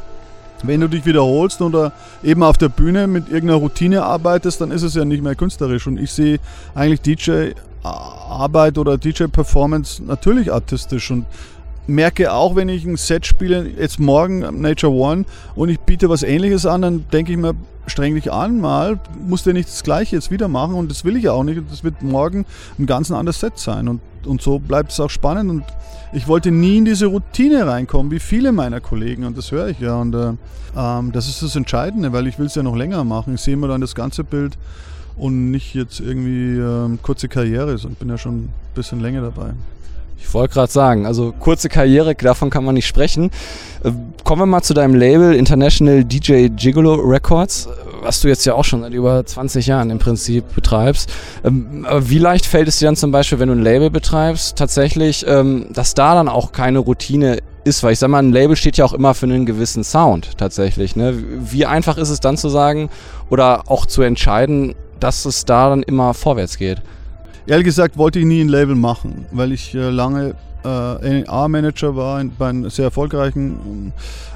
wenn 0.63 0.79
du 0.79 0.87
dich 0.87 1.05
wiederholst 1.05 1.61
oder 1.61 1.91
eben 2.23 2.43
auf 2.43 2.57
der 2.57 2.69
Bühne 2.69 3.07
mit 3.07 3.29
irgendeiner 3.29 3.59
Routine 3.59 4.03
arbeitest, 4.03 4.61
dann 4.61 4.71
ist 4.71 4.83
es 4.83 4.95
ja 4.95 5.05
nicht 5.05 5.23
mehr 5.23 5.35
künstlerisch. 5.35 5.87
Und 5.87 5.99
ich 5.99 6.11
sehe 6.11 6.39
eigentlich 6.75 7.01
DJ-Arbeit 7.01 8.77
oder 8.77 8.97
DJ-Performance 8.97 10.03
natürlich 10.03 10.53
artistisch 10.53 11.11
und 11.11 11.25
merke 11.91 12.33
auch, 12.33 12.55
wenn 12.55 12.69
ich 12.69 12.85
ein 12.85 12.97
Set 12.97 13.25
spiele, 13.25 13.67
jetzt 13.77 13.99
morgen 13.99 14.61
Nature 14.61 14.93
One 14.93 15.25
und 15.55 15.69
ich 15.69 15.79
biete 15.79 16.09
was 16.09 16.23
ähnliches 16.23 16.65
an, 16.65 16.81
dann 16.81 17.05
denke 17.11 17.31
ich 17.31 17.37
mir, 17.37 17.53
streng 17.87 18.15
dich 18.15 18.31
an 18.31 18.59
mal, 18.59 18.99
musst 19.27 19.45
du 19.45 19.53
nicht 19.53 19.67
das 19.67 19.83
gleiche 19.83 20.15
jetzt 20.15 20.31
wieder 20.31 20.47
machen 20.47 20.75
und 20.75 20.89
das 20.89 21.03
will 21.03 21.17
ich 21.17 21.29
auch 21.29 21.43
nicht 21.43 21.61
das 21.69 21.83
wird 21.83 22.01
morgen 22.01 22.45
ein 22.79 22.85
ganz 22.85 23.11
anderes 23.11 23.39
Set 23.39 23.57
sein 23.57 23.87
und, 23.87 24.01
und 24.25 24.41
so 24.41 24.59
bleibt 24.59 24.91
es 24.91 24.99
auch 24.99 25.09
spannend 25.09 25.49
und 25.49 25.63
ich 26.13 26.27
wollte 26.27 26.51
nie 26.51 26.77
in 26.77 26.85
diese 26.85 27.07
Routine 27.07 27.65
reinkommen, 27.65 28.11
wie 28.11 28.19
viele 28.19 28.51
meiner 28.51 28.81
Kollegen 28.81 29.25
und 29.25 29.37
das 29.37 29.51
höre 29.51 29.69
ich 29.69 29.79
ja 29.79 29.95
und 29.95 30.13
äh, 30.13 30.33
ähm, 30.77 31.11
das 31.11 31.27
ist 31.27 31.41
das 31.41 31.55
Entscheidende, 31.55 32.13
weil 32.13 32.27
ich 32.27 32.37
will 32.37 32.45
es 32.45 32.55
ja 32.55 32.63
noch 32.63 32.75
länger 32.75 33.03
machen, 33.03 33.35
ich 33.35 33.41
sehe 33.41 33.57
mir 33.57 33.67
dann 33.67 33.81
das 33.81 33.95
ganze 33.95 34.23
Bild 34.23 34.57
und 35.17 35.51
nicht 35.51 35.73
jetzt 35.73 35.99
irgendwie 35.99 36.57
ähm, 36.57 36.99
kurze 37.01 37.27
Karriere, 37.27 37.77
sondern 37.77 37.95
bin 37.97 38.09
ja 38.09 38.17
schon 38.17 38.35
ein 38.35 38.53
bisschen 38.75 39.01
länger 39.01 39.21
dabei. 39.21 39.53
Ich 40.21 40.33
wollte 40.33 40.53
gerade 40.53 40.71
sagen, 40.71 41.05
also 41.05 41.33
kurze 41.37 41.67
Karriere, 41.67 42.15
davon 42.15 42.49
kann 42.49 42.63
man 42.63 42.75
nicht 42.75 42.87
sprechen. 42.87 43.31
Äh, 43.83 43.91
kommen 44.23 44.41
wir 44.41 44.45
mal 44.45 44.61
zu 44.61 44.73
deinem 44.73 44.95
Label 44.95 45.33
International 45.33 46.05
DJ 46.05 46.47
Gigolo 46.47 46.95
Records, 46.95 47.67
was 48.01 48.21
du 48.21 48.27
jetzt 48.27 48.45
ja 48.45 48.53
auch 48.53 48.63
schon 48.63 48.81
seit 48.81 48.93
über 48.93 49.25
20 49.25 49.67
Jahren 49.67 49.89
im 49.89 49.99
Prinzip 49.99 50.55
betreibst. 50.55 51.11
Ähm, 51.43 51.85
wie 51.99 52.19
leicht 52.19 52.45
fällt 52.45 52.67
es 52.67 52.79
dir 52.79 52.85
dann 52.85 52.95
zum 52.95 53.11
Beispiel, 53.11 53.39
wenn 53.39 53.49
du 53.49 53.55
ein 53.55 53.63
Label 53.63 53.89
betreibst, 53.89 54.55
tatsächlich, 54.57 55.25
ähm, 55.27 55.67
dass 55.73 55.95
da 55.95 56.15
dann 56.15 56.29
auch 56.29 56.51
keine 56.51 56.79
Routine 56.79 57.39
ist, 57.63 57.83
weil 57.83 57.93
ich 57.93 57.99
sag 57.99 58.09
mal, 58.09 58.19
ein 58.19 58.31
Label 58.31 58.55
steht 58.55 58.77
ja 58.77 58.85
auch 58.85 58.93
immer 58.93 59.13
für 59.13 59.25
einen 59.25 59.45
gewissen 59.45 59.83
Sound 59.83 60.37
tatsächlich. 60.37 60.95
Ne? 60.95 61.15
Wie 61.51 61.65
einfach 61.65 61.97
ist 61.97 62.09
es 62.09 62.19
dann 62.19 62.37
zu 62.37 62.49
sagen 62.49 62.89
oder 63.29 63.69
auch 63.69 63.85
zu 63.85 64.01
entscheiden, 64.01 64.75
dass 64.99 65.25
es 65.25 65.45
da 65.45 65.69
dann 65.69 65.83
immer 65.83 66.13
vorwärts 66.13 66.57
geht? 66.57 66.81
Ehrlich 67.47 67.65
gesagt 67.65 67.97
wollte 67.97 68.19
ich 68.19 68.25
nie 68.25 68.41
ein 68.41 68.49
Label 68.49 68.75
machen, 68.75 69.25
weil 69.31 69.51
ich 69.51 69.73
äh, 69.73 69.89
lange 69.89 70.35
äh, 70.63 71.25
A-Manager 71.27 71.95
war 71.95 72.23
bei 72.37 72.49
einer 72.49 72.69
sehr 72.69 72.85
erfolgreichen 72.85 73.93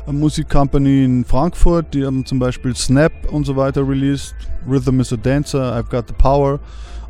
äh, 0.08 0.12
Musikcompany 0.12 1.06
in 1.06 1.26
Frankfurt. 1.26 1.94
Die 1.94 2.06
haben 2.06 2.26
zum 2.26 2.40
Beispiel 2.40 2.76
Snap 2.76 3.12
und 3.32 3.46
so 3.46 3.56
weiter 3.56 3.88
released. 3.88 4.34
Rhythm 4.68 5.00
is 5.00 5.14
a 5.14 5.18
Dancer, 5.18 5.78
I've 5.78 5.90
Got 5.90 6.06
the 6.08 6.16
Power. 6.18 6.60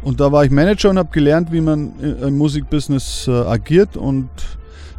Und 0.03 0.19
da 0.19 0.31
war 0.31 0.43
ich 0.43 0.51
Manager 0.51 0.89
und 0.89 0.99
habe 0.99 1.09
gelernt, 1.11 1.51
wie 1.51 1.61
man 1.61 1.93
im 1.99 2.37
Musikbusiness 2.37 3.27
äh, 3.27 3.31
agiert 3.31 3.95
und 3.95 4.29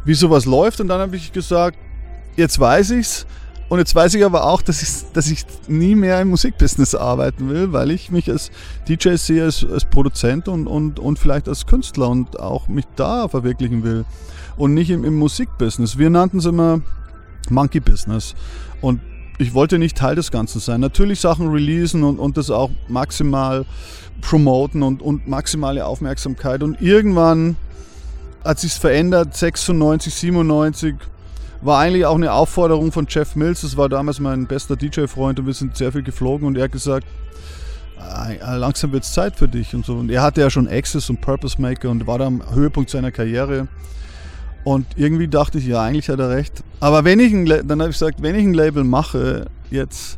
wie 0.03 0.15
sowas 0.15 0.45
läuft. 0.45 0.81
Und 0.81 0.87
dann 0.87 0.99
habe 0.99 1.15
ich 1.15 1.31
gesagt, 1.31 1.77
jetzt 2.35 2.59
weiß 2.59 2.91
ich's 2.91 3.25
und 3.69 3.79
jetzt 3.79 3.93
weiß 3.93 4.13
ich 4.13 4.23
aber 4.23 4.45
auch, 4.45 4.61
dass 4.61 4.81
ich, 4.81 5.11
dass 5.11 5.29
ich 5.29 5.45
nie 5.67 5.95
mehr 5.95 6.21
im 6.21 6.29
Musikbusiness 6.29 6.95
arbeiten 6.95 7.49
will, 7.49 7.73
weil 7.73 7.91
ich 7.91 8.11
mich 8.11 8.29
als 8.29 8.49
DJ 8.87 9.15
sehe, 9.15 9.43
als, 9.43 9.65
als 9.65 9.83
Produzent 9.85 10.47
und, 10.47 10.67
und, 10.67 10.99
und 10.99 11.19
vielleicht 11.19 11.49
als 11.49 11.65
Künstler 11.65 12.09
und 12.09 12.39
auch 12.39 12.69
mich 12.69 12.85
da 12.95 13.27
verwirklichen 13.27 13.83
will. 13.83 14.05
Und 14.55 14.73
nicht 14.73 14.89
im, 14.89 15.03
im 15.03 15.15
Musikbusiness. 15.15 15.97
Wir 15.97 16.09
nannten 16.09 16.39
es 16.39 16.45
immer 16.45 16.81
Monkey 17.49 17.81
Business. 17.81 18.35
Und 18.79 19.01
ich 19.37 19.53
wollte 19.53 19.77
nicht 19.79 19.97
Teil 19.97 20.15
des 20.15 20.31
Ganzen 20.31 20.59
sein. 20.59 20.79
Natürlich 20.79 21.19
Sachen 21.19 21.49
releasen 21.49 22.03
und, 22.03 22.19
und 22.19 22.37
das 22.37 22.49
auch 22.49 22.71
maximal 22.87 23.65
promoten 24.21 24.81
und, 24.81 25.01
und 25.01 25.27
maximale 25.27 25.85
Aufmerksamkeit. 25.85 26.63
Und 26.63 26.81
irgendwann 26.81 27.57
hat 28.43 28.59
sich 28.59 28.73
verändert, 28.73 29.35
96, 29.35 30.13
97 30.13 30.95
war 31.61 31.79
eigentlich 31.79 32.05
auch 32.05 32.15
eine 32.15 32.33
Aufforderung 32.33 32.91
von 32.91 33.07
Jeff 33.09 33.35
Mills, 33.35 33.61
das 33.61 33.77
war 33.77 33.89
damals 33.89 34.19
mein 34.19 34.47
bester 34.47 34.75
DJ-Freund 34.75 35.39
und 35.39 35.47
wir 35.47 35.53
sind 35.53 35.75
sehr 35.75 35.91
viel 35.91 36.03
geflogen 36.03 36.47
und 36.47 36.57
er 36.57 36.65
hat 36.65 36.71
gesagt, 36.71 37.07
ah, 37.99 38.55
langsam 38.55 38.91
wird 38.91 39.03
es 39.03 39.13
Zeit 39.13 39.35
für 39.35 39.47
dich 39.47 39.73
und 39.73 39.85
so. 39.85 39.95
Und 39.95 40.09
er 40.09 40.21
hatte 40.21 40.41
ja 40.41 40.49
schon 40.49 40.67
Access 40.67 41.09
und 41.09 41.21
Purpose 41.21 41.61
Maker 41.61 41.89
und 41.89 42.07
war 42.07 42.19
da 42.19 42.25
am 42.25 42.43
Höhepunkt 42.53 42.89
seiner 42.89 43.11
Karriere. 43.11 43.67
Und 44.63 44.85
irgendwie 44.95 45.27
dachte 45.27 45.59
ich, 45.59 45.65
ja, 45.65 45.81
eigentlich 45.81 46.09
hat 46.09 46.19
er 46.19 46.29
recht. 46.29 46.63
Aber 46.79 47.05
wenn 47.05 47.19
ich 47.19 47.33
ein, 47.33 47.45
dann 47.45 47.79
habe 47.79 47.89
ich 47.89 47.97
gesagt, 47.97 48.21
wenn 48.21 48.35
ich 48.35 48.43
ein 48.43 48.53
Label 48.53 48.83
mache, 48.83 49.45
jetzt 49.71 50.17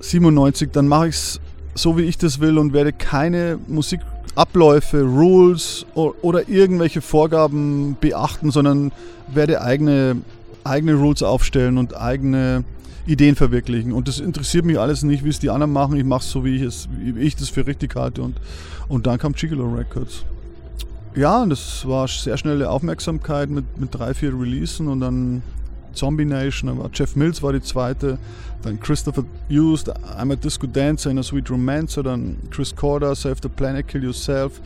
97, 0.00 0.70
dann 0.70 0.86
mache 0.86 1.08
ich 1.08 1.16
es 1.16 1.40
so, 1.74 1.96
wie 1.96 2.02
ich 2.02 2.18
das 2.18 2.40
will 2.40 2.58
und 2.58 2.72
werde 2.72 2.92
keine 2.92 3.58
Musikabläufe, 3.66 5.02
Rules 5.02 5.86
oder 5.94 6.48
irgendwelche 6.48 7.00
Vorgaben 7.00 7.96
beachten, 8.00 8.50
sondern 8.50 8.92
werde 9.28 9.60
eigene 9.60 10.18
eigene 10.68 10.94
Rules 10.94 11.22
aufstellen 11.22 11.78
und 11.78 11.96
eigene 11.96 12.64
Ideen 13.06 13.36
verwirklichen. 13.36 13.92
Und 13.92 14.06
das 14.06 14.20
interessiert 14.20 14.64
mich 14.64 14.78
alles 14.78 15.02
nicht, 15.02 15.24
wie 15.24 15.30
es 15.30 15.38
die 15.38 15.50
anderen 15.50 15.72
machen. 15.72 15.96
Ich 15.96 16.04
mache 16.04 16.20
es 16.20 16.30
so, 16.30 16.44
wie 16.44 16.56
ich, 16.56 16.62
es, 16.62 16.88
wie 16.98 17.18
ich 17.20 17.36
das 17.36 17.48
für 17.48 17.66
richtig 17.66 17.96
halte. 17.96 18.22
Und, 18.22 18.36
und 18.88 19.06
dann 19.06 19.18
kam 19.18 19.32
Gigolo 19.32 19.66
Records. 19.66 20.24
Ja, 21.14 21.42
und 21.42 21.50
das 21.50 21.86
war 21.88 22.06
sehr 22.06 22.36
schnelle 22.36 22.70
Aufmerksamkeit 22.70 23.48
mit, 23.48 23.78
mit 23.78 23.94
drei, 23.94 24.14
vier 24.14 24.32
Releasen 24.38 24.88
und 24.88 25.00
dann 25.00 25.42
Zombie 25.94 26.24
Nation, 26.24 26.68
aber 26.70 26.90
Jeff 26.92 27.16
Mills 27.16 27.42
war 27.42 27.52
die 27.52 27.62
zweite, 27.62 28.18
dann 28.62 28.78
Christopher 28.78 29.24
Hughes, 29.48 29.84
I'm 29.86 30.32
a 30.32 30.36
Disco 30.36 30.66
Dancer 30.66 31.10
in 31.10 31.18
a 31.18 31.22
Sweet 31.22 31.50
Romancer, 31.50 32.02
dann 32.02 32.36
Chris 32.50 32.74
Corder, 32.74 33.14
Save 33.14 33.36
the 33.42 33.48
Planet, 33.48 33.88
Kill 33.88 34.04
Yourself, 34.04 34.60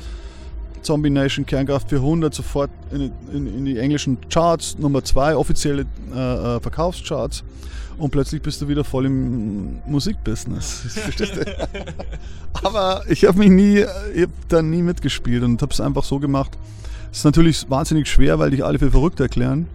Zombie 0.83 1.11
Nation 1.11 1.47
Kernkraft 1.47 1.89
400 1.89 2.35
sofort 2.35 2.71
in, 2.91 3.13
in, 3.33 3.47
in 3.59 3.65
die 3.65 3.79
englischen 3.79 4.19
Charts, 4.29 4.79
Nummer 4.79 5.05
2, 5.05 5.37
offizielle 5.37 5.87
äh, 6.15 6.19
äh, 6.19 6.61
Verkaufscharts 6.61 7.45
und 7.99 8.11
plötzlich 8.11 8.43
bist 8.43 8.61
du 8.61 8.69
wieder 8.69 8.85
voll 8.85 9.07
im 9.07 9.79
Musikbusiness. 9.87 10.99
Aber 12.65 13.03
ich 13.09 13.25
habe 13.25 13.39
mich 13.39 13.51
nie, 13.51 13.79
ich 14.15 14.23
habe 14.23 14.33
da 14.49 14.63
nie 14.63 14.83
mitgespielt 14.83 15.43
und 15.43 15.61
habe 15.63 15.73
es 15.73 15.81
einfach 15.81 16.05
so 16.05 16.19
gemacht. 16.19 16.57
Es 17.11 17.19
ist 17.19 17.25
natürlich 17.25 17.71
wahnsinnig 17.71 18.09
schwer, 18.09 18.39
weil 18.39 18.51
dich 18.51 18.65
alle 18.65 18.79
für 18.79 18.91
verrückt 18.91 19.21
erklären. 19.21 19.69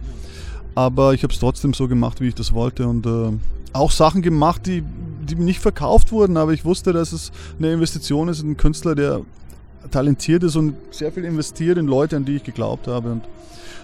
Aber 0.74 1.14
ich 1.14 1.22
habe 1.22 1.32
es 1.32 1.40
trotzdem 1.40 1.74
so 1.74 1.88
gemacht, 1.88 2.20
wie 2.20 2.28
ich 2.28 2.34
das 2.34 2.52
wollte 2.52 2.86
und 2.86 3.06
äh, 3.06 3.32
auch 3.72 3.90
Sachen 3.90 4.22
gemacht, 4.22 4.66
die, 4.66 4.82
die 5.28 5.34
nicht 5.36 5.60
verkauft 5.60 6.12
wurden, 6.12 6.36
aber 6.36 6.52
ich 6.52 6.64
wusste, 6.64 6.92
dass 6.92 7.12
es 7.12 7.32
eine 7.58 7.72
Investition 7.72 8.28
ist 8.28 8.40
in 8.40 8.46
einen 8.46 8.56
Künstler, 8.56 8.94
der 8.94 9.22
talentiert 9.90 10.42
ist 10.42 10.56
und 10.56 10.74
sehr 10.90 11.12
viel 11.12 11.24
investiert 11.24 11.78
in 11.78 11.86
Leute, 11.86 12.16
an 12.16 12.24
die 12.24 12.36
ich 12.36 12.44
geglaubt 12.44 12.86
habe. 12.86 13.12
Und, 13.12 13.24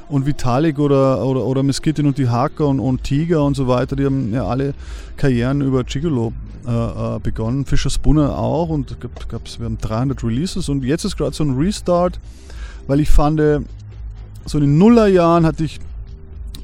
und 0.08 0.26
Vitalik 0.26 0.78
oder, 0.78 1.24
oder, 1.24 1.44
oder 1.44 1.62
Mesquitin 1.62 2.06
und 2.06 2.18
die 2.18 2.28
Hacker 2.28 2.68
und, 2.68 2.80
und 2.80 3.04
Tiger 3.04 3.42
und 3.44 3.54
so 3.54 3.68
weiter, 3.68 3.96
die 3.96 4.04
haben 4.04 4.32
ja 4.32 4.46
alle 4.46 4.74
Karrieren 5.16 5.60
über 5.60 5.84
Gigolo 5.84 6.32
äh, 6.66 6.70
äh 6.70 7.18
begonnen. 7.20 7.64
Fischer 7.64 7.90
Spooner 7.90 8.38
auch 8.38 8.68
und 8.68 9.00
gab, 9.00 9.28
gab's, 9.28 9.58
wir 9.58 9.66
haben 9.66 9.78
300 9.78 10.22
Releases 10.24 10.68
und 10.68 10.84
jetzt 10.84 11.04
ist 11.04 11.16
gerade 11.16 11.34
so 11.34 11.44
ein 11.44 11.56
Restart, 11.56 12.20
weil 12.86 13.00
ich 13.00 13.10
fand, 13.10 13.40
äh, 13.40 13.60
so 14.46 14.58
in 14.58 14.64
den 14.64 14.78
Nullerjahren 14.78 15.46
hatte 15.46 15.64
ich, 15.64 15.80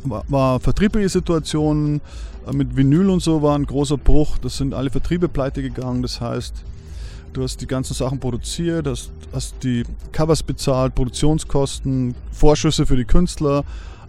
war, 0.04 0.24
war 0.28 0.60
vertriebliche 0.60 1.08
Situationen 1.08 2.00
äh, 2.46 2.52
mit 2.52 2.76
Vinyl 2.76 3.10
und 3.10 3.22
so 3.22 3.42
war 3.42 3.56
ein 3.56 3.66
großer 3.66 3.96
Bruch. 3.96 4.38
Das 4.38 4.56
sind 4.56 4.74
alle 4.74 4.90
Vertriebe 4.90 5.28
pleite 5.28 5.62
gegangen. 5.62 6.02
Das 6.02 6.20
heißt, 6.20 6.54
Du 7.32 7.42
hast 7.42 7.60
die 7.60 7.66
ganzen 7.66 7.94
Sachen 7.94 8.18
produziert, 8.18 8.88
hast, 8.88 9.12
hast 9.32 9.54
die 9.62 9.84
Covers 10.10 10.42
bezahlt, 10.42 10.94
Produktionskosten, 10.96 12.14
Vorschüsse 12.32 12.86
für 12.86 12.96
die 12.96 13.04
Künstler 13.04 13.64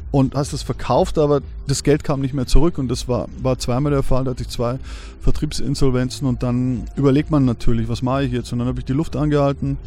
und 0.10 0.34
hast 0.34 0.54
es 0.54 0.64
verkauft, 0.64 1.18
aber 1.20 1.42
das 1.68 1.84
Geld 1.84 2.04
kam 2.04 2.22
nicht 2.22 2.34
mehr 2.34 2.48
zurück 2.48 2.78
und 2.80 2.90
das 2.90 3.08
war, 3.08 3.28
war 3.42 3.60
zweimal 3.60 3.92
der 3.92 4.04
Fall. 4.04 4.24
Da 4.24 4.32
hatte 4.32 4.42
ich 4.42 4.50
zwei 4.50 4.80
Vertriebsinsolvenzen 5.22 6.28
und 6.28 6.42
dann 6.42 6.86
überlegt 6.96 7.30
man 7.30 7.46
natürlich, 7.46 7.88
was 7.88 8.02
mache 8.02 8.24
ich 8.24 8.32
jetzt? 8.32 8.52
Und 8.54 8.60
dann 8.60 8.68
habe 8.68 8.80
ich 8.80 8.86
die 8.86 8.94
Luft 8.94 9.16
angehalten 9.16 9.78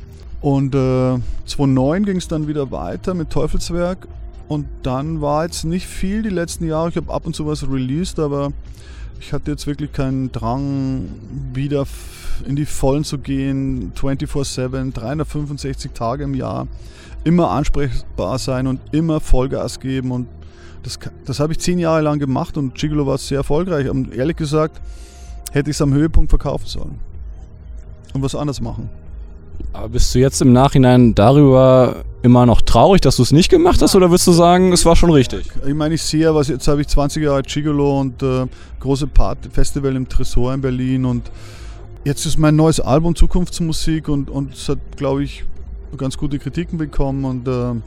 und 0.41 0.75
äh, 0.75 1.19
2009 1.47 2.05
ging 2.05 2.17
es 2.19 2.29
dann 2.29 2.47
wieder 2.47 2.71
weiter 2.71 3.15
mit 3.15 3.31
Teufelswerk 3.31 4.07
und 4.47 4.67
dann 4.83 5.21
war 5.21 5.45
jetzt 5.45 5.65
nicht 5.65 5.87
viel 5.87 6.23
die 6.23 6.31
letzten 6.31 6.67
Jahre. 6.67 6.89
Ich 6.89 6.97
habe 6.97 7.13
ab 7.13 7.27
und 7.27 7.35
zu 7.35 7.47
was 7.47 7.69
released, 7.69 8.19
aber 8.19 8.53
ich 9.21 9.33
hatte 9.33 9.51
jetzt 9.51 9.67
wirklich 9.67 9.93
keinen 9.93 10.33
Drang, 10.33 11.09
wieder 11.53 11.87
in 12.47 12.57
die 12.57 12.67
Vollen 12.67 13.05
zu 13.05 13.19
gehen, 13.19 13.93
24-7, 13.95 14.93
365 14.93 15.93
Tage 15.93 16.25
im 16.25 16.35
Jahr, 16.35 16.67
immer 17.23 17.51
ansprechbar 17.51 18.39
sein 18.39 18.67
und 18.67 18.81
immer 18.93 19.21
Vollgas 19.21 19.81
geben. 19.81 20.11
Und 20.11 20.29
das, 20.83 20.99
das 21.25 21.41
habe 21.41 21.53
ich 21.53 21.59
zehn 21.59 21.79
Jahre 21.79 22.03
lang 22.03 22.19
gemacht 22.19 22.57
und 22.57 22.75
Gigolo 22.75 23.07
war 23.07 23.19
sehr 23.19 23.39
erfolgreich. 23.39 23.89
Und 23.89 24.15
ehrlich 24.15 24.37
gesagt, 24.37 24.81
hätte 25.53 25.71
ich 25.71 25.77
es 25.77 25.83
am 25.83 25.95
Höhepunkt 25.95 26.31
verkaufen 26.31 26.67
sollen 26.67 26.99
und 28.13 28.23
was 28.23 28.35
anderes 28.35 28.61
machen. 28.61 28.91
Aber 29.73 29.89
bist 29.89 30.15
du 30.15 30.19
jetzt 30.19 30.41
im 30.41 30.53
Nachhinein 30.53 31.15
darüber 31.15 32.05
immer 32.23 32.47
noch 32.47 32.63
traurig, 32.63 33.01
dass 33.03 33.17
du 33.17 33.23
es 33.23 33.33
nicht 33.33 33.51
gemacht 33.51 33.83
hast, 33.83 33.95
oder 33.95 34.11
würdest 34.11 34.27
du 34.27 34.33
sagen, 34.33 34.73
es 34.73 34.85
war 34.87 34.97
schon 34.97 35.11
richtig? 35.11 35.47
Ich 35.67 35.75
meine, 35.75 35.95
ich 35.95 36.03
sehe 36.03 36.23
ja, 36.23 36.35
was 36.35 36.49
jetzt 36.49 36.67
habe 36.69 36.81
ich 36.81 36.89
20 36.89 37.23
Jahre 37.23 37.43
Gigolo 37.43 38.01
und 38.01 38.23
äh, 38.23 38.47
große 38.81 39.07
Party, 39.09 39.51
Festival 39.51 39.95
im 39.97 40.09
Tresor 40.09 40.55
in 40.55 40.61
Berlin 40.61 41.05
und 41.05 41.31
jetzt 42.05 42.25
ist 42.25 42.39
mein 42.39 42.57
neues 42.57 42.81
Album 42.81 43.15
Zukunftsmusik 43.15 44.09
und, 44.09 44.31
und 44.31 44.55
es 44.55 44.69
hat, 44.69 44.79
glaube 44.97 45.25
ich, 45.25 45.45
ganz 45.97 46.17
gute 46.17 46.39
Kritiken 46.39 46.79
bekommen 46.79 47.25
und 47.25 47.49
äh, 47.49 47.81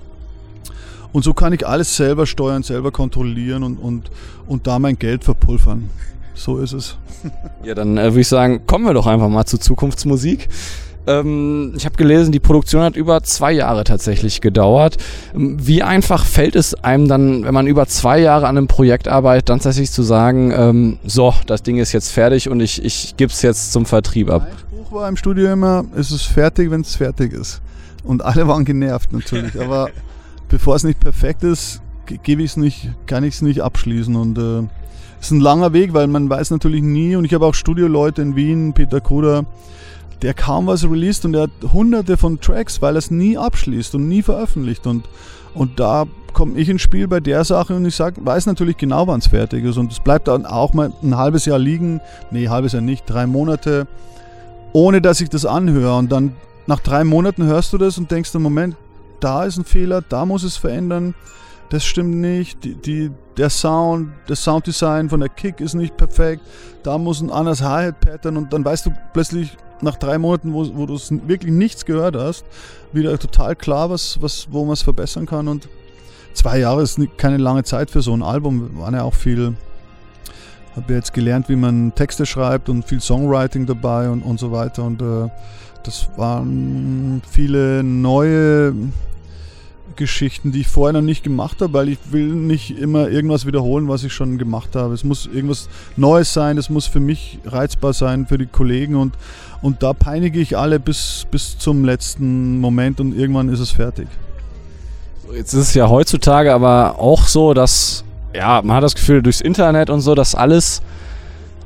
und 1.14 1.24
so 1.24 1.34
kann 1.34 1.54
ich 1.54 1.66
alles 1.66 1.96
selber 1.96 2.26
steuern, 2.26 2.64
selber 2.64 2.92
kontrollieren 2.92 3.64
und, 3.64 3.78
und, 3.78 4.12
und 4.46 4.68
da 4.68 4.78
mein 4.78 5.00
Geld 5.00 5.24
verpulvern. 5.24 5.90
So 6.36 6.60
ist 6.60 6.74
es. 6.74 6.98
Ja, 7.64 7.74
dann 7.74 7.98
äh, 7.98 8.04
würde 8.04 8.22
ich 8.22 8.28
sagen, 8.28 8.68
kommen 8.68 8.86
wir 8.86 8.94
doch 8.94 9.08
einfach 9.08 9.30
mal 9.30 9.46
zu 9.46 9.58
Zukunftsmusik. 9.58 10.48
Ähm, 11.08 11.74
ich 11.78 11.86
habe 11.86 11.96
gelesen, 11.96 12.32
die 12.32 12.40
Produktion 12.40 12.84
hat 12.84 12.96
über 12.96 13.24
zwei 13.24 13.54
Jahre 13.54 13.84
tatsächlich 13.84 14.42
gedauert. 14.42 14.98
Ähm, 15.34 15.58
wie 15.60 15.82
einfach 15.82 16.26
fällt 16.26 16.56
es 16.56 16.76
einem 16.76 17.08
dann, 17.08 17.46
wenn 17.46 17.54
man 17.54 17.66
über 17.66 17.88
zwei 17.88 18.20
Jahre 18.20 18.48
an 18.48 18.58
einem 18.58 18.68
Projekt 18.68 19.08
arbeitet, 19.08 19.50
dann 19.50 19.60
tatsächlich 19.60 19.92
zu 19.92 20.04
sagen, 20.04 20.52
ähm, 20.56 20.98
so, 21.06 21.34
das 21.48 21.64
Ding 21.64 21.78
ist 21.78 21.94
jetzt 21.94 22.12
fertig 22.12 22.50
und 22.50 22.60
ich, 22.60 22.84
ich 22.84 23.16
gebe 23.18 23.32
es 23.32 23.42
jetzt 23.42 23.72
zum 23.72 23.86
Vertrieb 23.86 24.30
ab? 24.30 24.48
Mein 24.48 24.58
Spruch 24.58 24.92
war 24.92 25.10
im 25.10 25.18
Studio 25.18 25.52
immer, 25.52 25.86
es 25.96 26.12
ist 26.12 26.24
fertig, 26.24 26.70
wenn 26.70 26.82
es 26.82 26.96
fertig 26.96 27.34
ist. 27.34 27.62
Und 28.04 28.24
alle 28.24 28.48
waren 28.48 28.66
genervt 28.66 29.14
natürlich. 29.14 29.60
Aber 29.62 29.90
bevor 30.50 30.76
es 30.76 30.84
nicht 30.84 31.00
perfekt 31.00 31.44
ist, 31.44 31.82
gebe 32.24 32.44
ich 32.44 32.52
es 32.52 32.58
nicht, 32.58 32.90
kann 33.06 33.24
ich 33.24 33.36
es 33.36 33.42
nicht 33.42 33.62
abschließen. 33.62 34.16
Und 34.16 34.38
äh, 34.38 34.68
es 35.20 35.28
ist 35.28 35.32
ein 35.32 35.40
langer 35.40 35.74
Weg, 35.74 35.94
weil 35.94 36.08
man 36.08 36.30
weiß 36.30 36.52
natürlich 36.52 36.82
nie. 36.82 37.16
Und 37.16 37.26
ich 37.26 37.34
habe 37.34 37.46
auch 37.46 37.54
Studioleute 37.54 38.22
in 38.22 38.36
Wien, 38.36 38.74
Peter 38.74 39.02
Kruder, 39.02 39.46
der 40.22 40.34
kaum 40.34 40.68
was 40.68 40.84
released 40.84 41.26
und 41.26 41.34
der 41.34 41.44
hat 41.44 41.52
hunderte 41.74 42.18
von 42.18 42.40
Tracks, 42.40 42.82
weil 42.82 42.96
er 42.96 43.00
es 43.00 43.12
nie 43.12 43.38
abschließt 43.38 43.96
und 43.96 44.08
nie 44.08 44.22
veröffentlicht. 44.22 44.88
Und, 44.88 45.06
und 45.54 45.80
da 45.80 46.06
komme 46.34 46.58
ich 46.60 46.70
ins 46.70 46.82
Spiel 46.82 47.08
bei 47.08 47.20
der 47.20 47.44
Sache 47.44 47.76
und 47.76 47.86
ich 47.86 47.96
sag, 47.96 48.14
weiß 48.24 48.46
natürlich 48.46 48.78
genau, 48.78 49.08
wann 49.08 49.20
es 49.20 49.28
fertig 49.28 49.64
ist. 49.66 49.78
Und 49.78 49.92
es 49.92 50.00
bleibt 50.00 50.28
dann 50.28 50.46
auch 50.46 50.74
mal 50.74 50.92
ein 51.04 51.18
halbes 51.18 51.46
Jahr 51.46 51.60
liegen, 51.60 52.02
nee, 52.32 52.48
halbes 52.48 52.74
Jahr 52.74 52.82
nicht, 52.82 53.04
drei 53.08 53.28
Monate, 53.28 53.88
ohne 54.74 55.02
dass 55.02 55.22
ich 55.22 55.30
das 55.30 55.46
anhöre. 55.46 55.96
Und 55.98 56.12
dann 56.12 56.34
nach 56.66 56.80
drei 56.80 57.04
Monaten 57.04 57.46
hörst 57.46 57.74
du 57.74 57.78
das 57.78 57.98
und 57.98 58.12
denkst, 58.12 58.34
Moment, 58.36 58.76
da 59.20 59.46
ist 59.46 59.58
ein 59.58 59.66
Fehler, 59.66 60.02
da 60.08 60.26
muss 60.26 60.44
es 60.44 60.58
verändern, 60.58 61.16
das 61.70 61.86
stimmt 61.86 62.16
nicht, 62.16 62.64
die, 62.64 62.76
die, 62.76 63.12
der 63.36 63.50
Sound, 63.50 64.10
das 64.28 64.44
Sounddesign 64.44 65.10
von 65.10 65.20
der 65.20 65.30
Kick 65.30 65.60
ist 65.60 65.74
nicht 65.74 65.98
perfekt, 65.98 66.42
da 66.84 66.98
muss 66.98 67.22
ein 67.22 67.30
anderes 67.30 67.62
Hi-Hat-Pattern 67.62 68.38
und 68.38 68.54
dann 68.54 68.64
weißt 68.64 68.86
du 68.86 68.92
plötzlich 69.14 69.58
nach 69.82 69.98
drei 69.98 70.18
Monaten, 70.18 70.54
wo, 70.54 70.66
wo 70.76 70.86
du 70.86 70.98
wirklich 71.28 71.52
nichts 71.52 71.86
gehört 71.86 72.16
hast, 72.16 72.46
wieder 72.94 73.18
total 73.20 73.56
klar, 73.56 73.90
was, 73.90 74.22
was, 74.22 74.48
wo 74.52 74.64
man 74.64 74.74
es 74.74 74.82
verbessern 74.82 75.26
kann. 75.26 75.48
Und 75.48 75.68
zwei 76.34 76.60
Jahre 76.60 76.82
ist 76.82 77.00
keine 77.18 77.38
lange 77.38 77.64
Zeit 77.64 77.92
für 77.92 78.02
so 78.02 78.14
ein 78.14 78.24
Album, 78.24 78.78
waren 78.78 78.96
ja 78.96 79.04
auch 79.04 79.14
viel, 79.14 79.56
habe 80.76 80.94
jetzt 80.94 81.14
gelernt, 81.14 81.50
wie 81.50 81.56
man 81.56 81.94
Texte 81.96 82.26
schreibt 82.26 82.70
und 82.70 82.86
viel 82.86 83.02
Songwriting 83.02 83.66
dabei 83.66 84.10
und, 84.10 84.22
und 84.22 84.40
so 84.40 84.52
weiter. 84.52 84.84
Und 84.84 85.02
äh, 85.02 85.30
das 85.84 86.10
waren 86.18 87.22
viele 87.30 87.84
neue 87.84 88.74
Geschichten, 89.98 90.52
die 90.52 90.62
ich 90.62 90.68
vorher 90.68 90.94
noch 90.94 91.06
nicht 91.06 91.24
gemacht 91.24 91.62
habe, 91.62 91.74
weil 91.74 91.90
ich 91.90 91.98
will 92.12 92.28
nicht 92.28 92.80
immer 92.80 93.10
irgendwas 93.10 93.46
wiederholen, 93.46 93.88
was 93.88 94.04
ich 94.04 94.14
schon 94.14 94.38
gemacht 94.38 94.76
habe. 94.76 94.94
Es 94.94 95.04
muss 95.04 95.26
irgendwas 95.26 95.68
Neues 95.98 96.34
sein, 96.34 96.58
es 96.58 96.70
muss 96.70 96.86
für 96.86 97.00
mich 97.00 97.40
reizbar 97.46 97.94
sein, 97.94 98.28
für 98.28 98.38
die 98.38 98.46
Kollegen 98.46 98.96
und, 98.96 99.16
und 99.62 99.84
da 99.84 99.94
peinige 99.94 100.40
ich 100.40 100.58
alle 100.58 100.80
bis, 100.80 101.26
bis 101.30 101.58
zum 101.58 101.84
letzten 101.84 102.60
Moment 102.60 103.00
und 103.00 103.18
irgendwann 103.18 103.50
ist 103.50 103.60
es 103.60 103.72
fertig. 103.72 104.08
Jetzt 105.36 105.54
ist 105.54 105.60
es 105.60 105.74
ja 105.74 105.90
heutzutage 105.90 106.54
aber 106.54 107.00
auch 107.00 107.28
so, 107.28 107.54
dass 107.54 108.06
ja, 108.34 108.62
man 108.64 108.78
hat 108.78 108.84
das 108.84 108.96
Gefühl 108.96 109.22
durchs 109.22 109.42
Internet 109.42 109.90
und 109.90 110.02
so, 110.02 110.16
dass 110.16 110.36
alles 110.36 110.82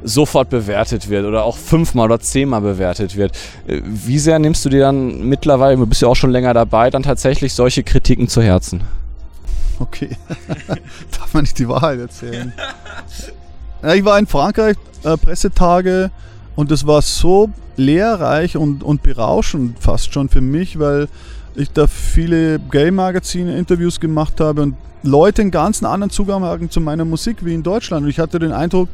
sofort 0.03 0.49
bewertet 0.49 1.09
wird 1.09 1.25
oder 1.25 1.43
auch 1.43 1.57
fünfmal 1.57 2.05
oder 2.05 2.19
zehnmal 2.19 2.61
bewertet 2.61 3.15
wird. 3.15 3.35
Äh, 3.67 3.81
wie 3.83 4.19
sehr 4.19 4.39
nimmst 4.39 4.65
du 4.65 4.69
dir 4.69 4.81
dann 4.81 5.27
mittlerweile, 5.27 5.77
du 5.77 5.85
bist 5.85 6.01
ja 6.01 6.07
auch 6.07 6.15
schon 6.15 6.31
länger 6.31 6.53
dabei, 6.53 6.89
dann 6.89 7.03
tatsächlich 7.03 7.53
solche 7.53 7.83
Kritiken 7.83 8.27
zu 8.27 8.41
Herzen? 8.41 8.81
Okay. 9.79 10.09
Darf 11.11 11.33
man 11.33 11.43
nicht 11.43 11.57
die 11.59 11.67
Wahrheit 11.67 11.99
erzählen? 11.99 12.53
Ja, 13.83 13.95
ich 13.95 14.05
war 14.05 14.19
in 14.19 14.27
Frankreich, 14.27 14.77
äh, 15.03 15.17
Pressetage, 15.17 16.11
und 16.55 16.69
das 16.69 16.85
war 16.85 17.01
so 17.01 17.49
lehrreich 17.77 18.57
und, 18.57 18.83
und 18.83 19.01
berauschend 19.03 19.79
fast 19.79 20.13
schon 20.13 20.29
für 20.29 20.41
mich, 20.41 20.77
weil 20.77 21.07
ich 21.55 21.71
da 21.71 21.87
viele 21.87 22.59
Gay-Magazine-Interviews 22.59 23.99
gemacht 23.99 24.39
habe 24.39 24.61
und 24.61 24.75
Leute 25.03 25.41
einen 25.41 25.51
ganz 25.51 25.83
anderen 25.83 26.11
Zugang 26.11 26.43
haben 26.43 26.69
zu 26.69 26.79
meiner 26.79 27.05
Musik 27.05 27.43
wie 27.43 27.53
in 27.53 27.63
Deutschland. 27.63 28.03
Und 28.03 28.09
ich 28.09 28.19
hatte 28.19 28.39
den 28.39 28.51
Eindruck, 28.51 28.89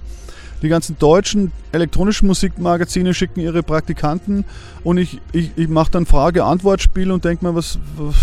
die 0.62 0.70
ganzen 0.70 0.98
deutschen 0.98 1.52
elektronischen 1.72 2.28
Musikmagazine 2.28 3.14
schicken 3.14 3.40
ihre 3.40 3.64
Praktikanten 3.64 4.46
und 4.84 4.98
ich, 4.98 5.22
ich, 5.32 5.52
ich 5.56 5.68
mache 5.68 5.92
dann 5.92 6.06
Frage-Antwort-Spiel 6.06 7.12
und 7.12 7.26
denke 7.26 7.46
mir, 7.46 7.56
was, 7.56 7.78
was, 7.98 8.16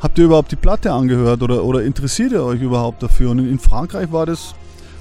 habt 0.00 0.18
ihr 0.18 0.26
überhaupt 0.26 0.52
die 0.52 0.56
Platte 0.56 0.92
angehört 0.92 1.42
oder, 1.42 1.64
oder 1.64 1.82
interessiert 1.82 2.32
ihr 2.32 2.44
euch 2.44 2.60
überhaupt 2.60 3.02
dafür? 3.02 3.30
Und 3.30 3.38
in 3.38 3.58
Frankreich 3.58 4.12
war 4.12 4.26
das, 4.26 4.54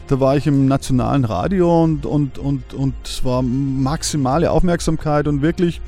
da 0.07 0.19
war 0.19 0.37
ich 0.37 0.47
im 0.47 0.67
nationalen 0.67 1.25
Radio 1.25 1.83
und, 1.83 2.05
und, 2.05 2.37
und, 2.37 2.73
und 2.73 2.93
es 3.03 3.23
war 3.25 3.41
maximale 3.41 4.49
Aufmerksamkeit 4.49 5.27
und 5.27 5.41
wirklich 5.41 5.81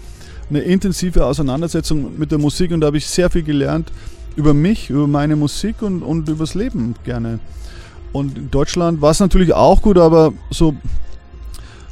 eine 0.50 0.60
intensive 0.60 1.26
Auseinandersetzung 1.26 2.18
mit 2.18 2.32
der 2.32 2.38
Musik 2.38 2.72
und 2.72 2.82
da 2.82 2.88
habe 2.88 2.98
ich 2.98 3.08
sehr 3.08 3.30
viel 3.30 3.44
gelernt 3.44 3.92
über 4.36 4.54
mich, 4.54 4.90
über 4.90 5.08
meine 5.08 5.36
Musik 5.36 5.82
und, 5.82 6.04
und 6.04 6.28
übers 6.28 6.54
Leben 6.54 6.96
gerne. 7.04 7.40
Und 8.16 8.38
in 8.38 8.50
Deutschland 8.50 9.02
war 9.02 9.12
es 9.12 9.20
natürlich 9.20 9.52
auch 9.52 9.82
gut, 9.82 9.98
aber 9.98 10.32
so, 10.50 10.74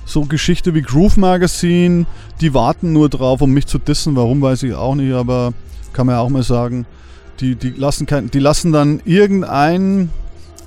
so 0.06 0.22
Geschichte 0.22 0.74
wie 0.74 0.82
Groove 0.82 1.18
Magazine, 1.18 2.06
die 2.40 2.54
warten 2.54 2.94
nur 2.94 3.10
drauf, 3.10 3.42
um 3.42 3.52
mich 3.52 3.68
zu 3.68 3.78
dissen. 3.78 4.16
Warum 4.16 4.42
weiß 4.42 4.64
ich 4.64 4.74
auch 4.74 4.96
nicht, 4.96 5.14
aber 5.14 5.54
kann 5.92 6.08
man 6.08 6.16
ja 6.16 6.22
auch 6.22 6.30
mal 6.30 6.44
sagen, 6.44 6.86
die, 7.42 7.56
die, 7.56 7.72
lassen, 7.72 8.06
kein, 8.06 8.32
die 8.32 8.40
lassen 8.40 8.72
dann 8.72 9.02
irgendeinen, 9.04 10.12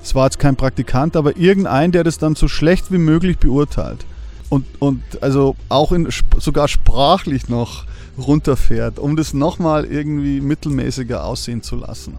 es 0.02 0.14
war 0.14 0.26
jetzt 0.26 0.38
kein 0.38 0.56
Praktikant, 0.56 1.16
aber 1.16 1.38
irgendeinen, 1.38 1.90
der 1.90 2.04
das 2.04 2.18
dann 2.18 2.34
so 2.34 2.48
schlecht 2.48 2.92
wie 2.92 2.98
möglich 2.98 3.38
beurteilt. 3.38 4.04
Und, 4.48 4.64
und 4.78 5.02
also 5.20 5.56
auch 5.68 5.92
in, 5.92 6.08
sogar 6.38 6.68
sprachlich 6.68 7.48
noch 7.48 7.84
runterfährt, 8.18 8.98
um 8.98 9.16
das 9.16 9.34
nochmal 9.34 9.84
irgendwie 9.84 10.40
mittelmäßiger 10.40 11.24
aussehen 11.24 11.62
zu 11.62 11.76
lassen. 11.76 12.14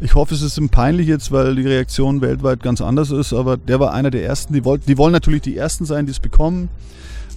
Ich 0.00 0.14
hoffe, 0.14 0.34
es 0.34 0.42
ist 0.42 0.58
ihm 0.58 0.68
peinlich 0.68 1.06
jetzt, 1.06 1.32
weil 1.32 1.54
die 1.54 1.66
Reaktion 1.66 2.20
weltweit 2.20 2.62
ganz 2.62 2.80
anders 2.80 3.10
ist, 3.10 3.32
aber 3.32 3.56
der 3.56 3.80
war 3.80 3.92
einer 3.92 4.10
der 4.10 4.24
Ersten. 4.24 4.52
Die, 4.52 4.64
wollt, 4.64 4.88
die 4.88 4.98
wollen 4.98 5.12
natürlich 5.12 5.42
die 5.42 5.56
Ersten 5.56 5.84
sein, 5.84 6.06
die 6.06 6.12
es 6.12 6.20
bekommen. 6.20 6.68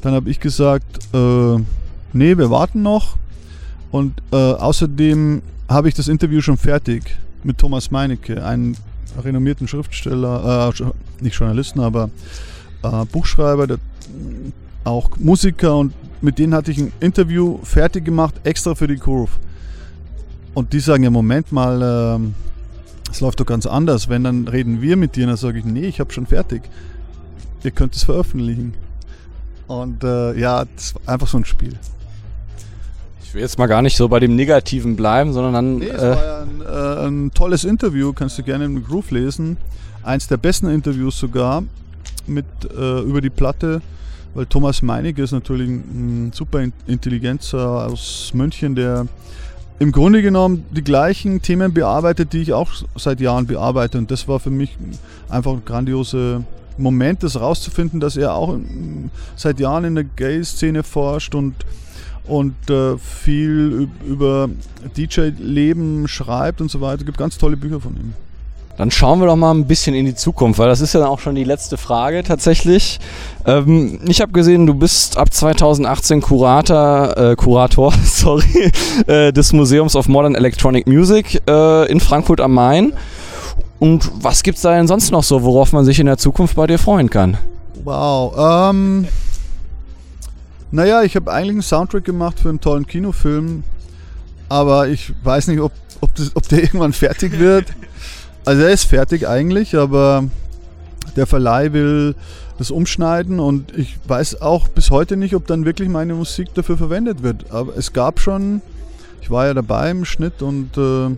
Dann 0.02 0.14
habe 0.14 0.30
ich 0.30 0.40
gesagt, 0.40 1.00
äh, 1.14 1.58
nee, 2.14 2.38
wir 2.38 2.50
warten 2.50 2.82
noch. 2.82 3.16
Und 3.92 4.22
äh, 4.32 4.36
außerdem 4.36 5.42
habe 5.70 5.88
ich 5.88 5.96
das 5.96 6.08
Interview 6.08 6.42
schon 6.42 6.58
fertig 6.58 7.18
mit 7.44 7.58
Thomas 7.58 7.92
Meinecke, 7.92 8.44
einem 8.44 8.76
renommierten 9.18 9.68
Schriftsteller, 9.68 10.74
äh, 10.78 11.24
nicht 11.24 11.40
Journalisten, 11.40 11.80
aber 11.80 12.10
äh, 12.84 13.06
Buchschreiber, 13.06 13.68
der, 13.68 13.78
auch 14.84 15.10
Musiker 15.18 15.76
und 15.78 15.94
mit 16.22 16.40
denen 16.40 16.54
hatte 16.54 16.72
ich 16.72 16.80
ein 16.80 16.92
Interview 17.00 17.60
fertig 17.64 18.06
gemacht, 18.06 18.36
extra 18.44 18.76
für 18.76 18.88
die 18.88 18.98
Kurve. 18.98 19.32
Und 20.54 20.74
die 20.74 20.80
sagen 20.80 21.04
ja, 21.04 21.12
Moment 21.12 21.52
mal, 21.52 22.20
äh, 22.20 23.12
es 23.12 23.22
läuft 23.22 23.40
doch 23.40 23.46
ganz 23.46 23.66
anders. 23.66 24.10
Wenn, 24.10 24.24
dann 24.24 24.48
reden 24.48 24.82
wir 24.82 24.98
mit 24.98 25.16
dir 25.16 25.24
und 25.24 25.30
dann 25.30 25.38
sage 25.38 25.60
ich, 25.60 25.66
nee, 25.66 25.86
ich 25.86 26.00
habe 26.00 26.12
schon 26.12 26.26
fertig. 26.26 26.64
Ihr 27.64 27.72
könnt 27.72 27.96
es 27.96 28.04
veröffentlichen. 28.04 28.74
Und 29.68 30.04
äh, 30.04 30.38
ja, 30.40 30.66
das 30.76 30.96
war 30.96 31.14
einfach 31.14 31.28
so 31.28 31.38
ein 31.38 31.46
Spiel. 31.46 31.78
Ich 33.24 33.34
will 33.34 33.42
jetzt 33.42 33.58
mal 33.60 33.68
gar 33.68 33.82
nicht 33.82 33.98
so 33.98 34.08
bei 34.08 34.20
dem 34.20 34.36
Negativen 34.36 34.96
bleiben, 34.96 35.34
sondern 35.34 35.54
dann. 35.54 35.78
Nee, 35.78 35.90
es 35.90 36.02
äh, 36.02 36.10
war 36.10 36.26
ja 36.26 36.42
ein, 36.42 36.62
äh, 36.62 37.08
ein, 37.08 37.32
tolles 37.34 37.66
Interview, 37.66 38.14
kannst 38.14 38.38
du 38.38 38.44
gerne 38.44 38.66
im 38.66 38.84
Groove 38.84 39.12
lesen. 39.12 39.58
Eins 40.02 40.28
der 40.28 40.38
besten 40.38 40.68
Interviews 40.70 41.20
sogar 41.20 41.64
mit 42.28 42.46
äh, 42.76 43.02
über 43.02 43.22
die 43.22 43.30
Platte, 43.30 43.82
weil 44.34 44.46
Thomas 44.46 44.82
Meinecke 44.82 45.22
ist 45.24 45.32
natürlich 45.32 45.70
ein, 45.70 46.32
super 46.34 46.64
Intelligenzer 46.86 47.88
aus 47.88 48.32
München, 48.34 48.76
der 48.76 49.08
im 49.80 49.92
Grunde 49.92 50.22
genommen 50.22 50.66
die 50.72 50.84
gleichen 50.84 51.42
Themen 51.42 51.74
bearbeitet, 51.74 52.34
die 52.34 52.42
ich 52.42 52.54
auch 52.54 52.70
seit 52.96 53.20
Jahren 53.20 53.46
bearbeite. 53.46 53.98
Und 53.98 54.10
das 54.10 54.28
war 54.28 54.40
für 54.40 54.50
mich 54.50 54.76
einfach 55.30 55.54
ein 55.54 55.64
grandioser 55.66 56.44
Moment, 56.78 57.24
das 57.24 57.40
rauszufinden, 57.40 58.00
dass 58.00 58.18
er 58.18 58.34
auch 58.34 58.58
seit 59.36 59.60
Jahren 59.60 59.86
in 59.86 59.96
der 59.96 60.04
Gay-Szene 60.04 60.84
forscht 60.84 61.36
und, 61.36 61.56
und 62.26 62.56
äh, 62.70 62.98
viel 62.98 63.90
über 64.08 64.50
DJ-Leben 64.96 66.08
schreibt 66.08 66.62
und 66.62 66.70
so 66.70 66.82
weiter. 66.82 67.02
Es 67.02 67.06
gibt 67.06 67.18
ganz 67.18 67.38
tolle 67.38 67.58
Bücher 67.58 67.80
von 67.80 67.96
ihm. 67.96 68.14
Dann 68.78 68.92
schauen 68.92 69.20
wir 69.20 69.26
doch 69.26 69.36
mal 69.36 69.52
ein 69.52 69.66
bisschen 69.66 69.96
in 69.96 70.06
die 70.06 70.14
Zukunft, 70.14 70.60
weil 70.60 70.68
das 70.68 70.82
ist 70.82 70.94
ja 70.94 71.00
dann 71.00 71.10
auch 71.10 71.20
schon 71.20 71.34
die 71.34 71.44
letzte 71.44 71.78
Frage 71.78 72.24
tatsächlich. 72.24 73.00
Ähm, 73.46 74.00
ich 74.08 74.22
habe 74.22 74.32
gesehen, 74.32 74.68
du 74.68 74.76
bist 74.76 75.18
ab 75.18 75.34
2018 75.34 76.22
Kurator, 76.22 77.18
äh, 77.18 77.36
Kurator 77.36 77.92
sorry, 78.04 78.72
äh, 79.08 79.34
des 79.34 79.52
Museums 79.52 79.96
of 79.96 80.08
Modern 80.08 80.36
Electronic 80.36 80.86
Music 80.86 81.42
äh, 81.50 81.92
in 81.92 82.00
Frankfurt 82.00 82.40
am 82.40 82.54
Main. 82.54 82.94
Und 83.80 84.12
was 84.22 84.44
gibt's 84.44 84.62
da 84.62 84.76
denn 84.76 84.88
sonst 84.88 85.12
noch 85.12 85.24
so, 85.24 85.44
worauf 85.44 85.74
man 85.74 85.84
sich 85.84 86.00
in 86.00 86.06
der 86.06 86.18
Zukunft 86.18 86.56
bei 86.56 86.68
dir 86.68 86.78
freuen 86.78 87.10
kann? 87.10 87.38
Wow. 87.84 88.70
Ähm, 88.72 89.08
naja, 90.70 91.02
ich 91.02 91.16
habe 91.16 91.32
eigentlich 91.32 91.52
einen 91.52 91.62
Soundtrack 91.64 92.04
gemacht 92.04 92.40
für 92.40 92.50
einen 92.50 92.62
tollen 92.62 92.86
Kinofilm, 92.86 93.64
aber 94.50 94.88
ich 94.88 95.14
weiß 95.24 95.48
nicht, 95.48 95.62
ob, 95.62 95.72
ob, 96.02 96.14
das, 96.14 96.36
ob 96.36 96.48
der 96.48 96.60
irgendwann 96.64 96.94
fertig 96.94 97.40
wird. 97.40 97.66
Also 98.48 98.62
er 98.62 98.70
ist 98.70 98.86
fertig 98.86 99.28
eigentlich, 99.28 99.76
aber 99.76 100.24
der 101.18 101.28
Verleih 101.28 101.74
will 101.74 102.16
das 102.58 102.72
umschneiden 102.72 103.42
und 103.42 103.78
ich 103.78 103.98
weiß 104.08 104.42
auch 104.42 104.70
bis 104.70 104.90
heute 104.90 105.18
nicht, 105.18 105.36
ob 105.36 105.48
dann 105.48 105.66
wirklich 105.66 105.90
meine 105.90 106.14
Musik 106.14 106.54
dafür 106.54 106.78
verwendet 106.78 107.24
wird. 107.24 107.52
Aber 107.52 107.76
es 107.76 107.92
gab 107.92 108.22
schon, 108.22 108.62
ich 109.22 109.30
war 109.30 109.48
ja 109.48 109.54
dabei 109.54 109.92
im 109.92 110.06
Schnitt 110.06 110.42
und 110.42 110.78
äh, 110.78 111.14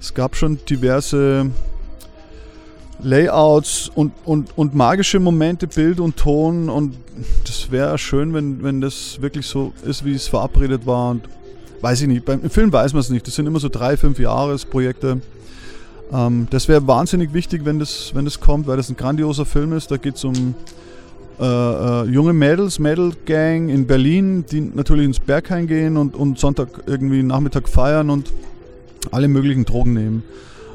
es 0.00 0.14
gab 0.14 0.34
schon 0.34 0.60
diverse 0.64 1.50
Layouts 3.02 3.90
und, 3.94 4.14
und, 4.24 4.56
und 4.56 4.74
magische 4.74 5.20
Momente, 5.20 5.66
Bild 5.66 6.00
und 6.00 6.16
Ton 6.16 6.70
und 6.70 6.96
das 7.44 7.70
wäre 7.70 7.98
schön, 7.98 8.32
wenn, 8.32 8.62
wenn 8.62 8.80
das 8.80 9.20
wirklich 9.20 9.44
so 9.44 9.74
ist, 9.84 10.06
wie 10.06 10.14
es 10.14 10.26
verabredet 10.26 10.86
war 10.86 11.10
und 11.10 11.28
weiß 11.82 12.00
ich 12.00 12.08
nicht, 12.08 12.24
beim 12.24 12.48
Film 12.48 12.72
weiß 12.72 12.94
man 12.94 13.00
es 13.00 13.10
nicht, 13.10 13.26
das 13.26 13.34
sind 13.34 13.46
immer 13.46 13.60
so 13.60 13.68
drei, 13.68 13.98
fünf 13.98 14.18
Jahresprojekte. 14.18 15.20
Ähm, 16.12 16.46
das 16.50 16.68
wäre 16.68 16.86
wahnsinnig 16.86 17.32
wichtig, 17.32 17.64
wenn 17.64 17.78
das, 17.78 18.12
wenn 18.14 18.24
das 18.24 18.40
kommt, 18.40 18.66
weil 18.66 18.76
das 18.76 18.88
ein 18.90 18.96
grandioser 18.96 19.46
Film 19.46 19.72
ist, 19.72 19.90
da 19.90 19.96
geht 19.96 20.16
es 20.16 20.24
um 20.24 20.54
äh, 21.40 21.44
äh, 21.44 22.04
junge 22.08 22.32
Mädels, 22.32 22.78
Mädel 22.78 23.12
Gang 23.24 23.70
in 23.70 23.86
Berlin, 23.86 24.44
die 24.50 24.60
natürlich 24.60 25.06
ins 25.06 25.20
Berghain 25.20 25.66
gehen 25.66 25.96
und, 25.96 26.14
und 26.14 26.38
Sonntag 26.38 26.68
irgendwie 26.86 27.22
Nachmittag 27.22 27.68
feiern 27.68 28.10
und 28.10 28.32
alle 29.10 29.28
möglichen 29.28 29.64
Drogen 29.64 29.94
nehmen. 29.94 30.22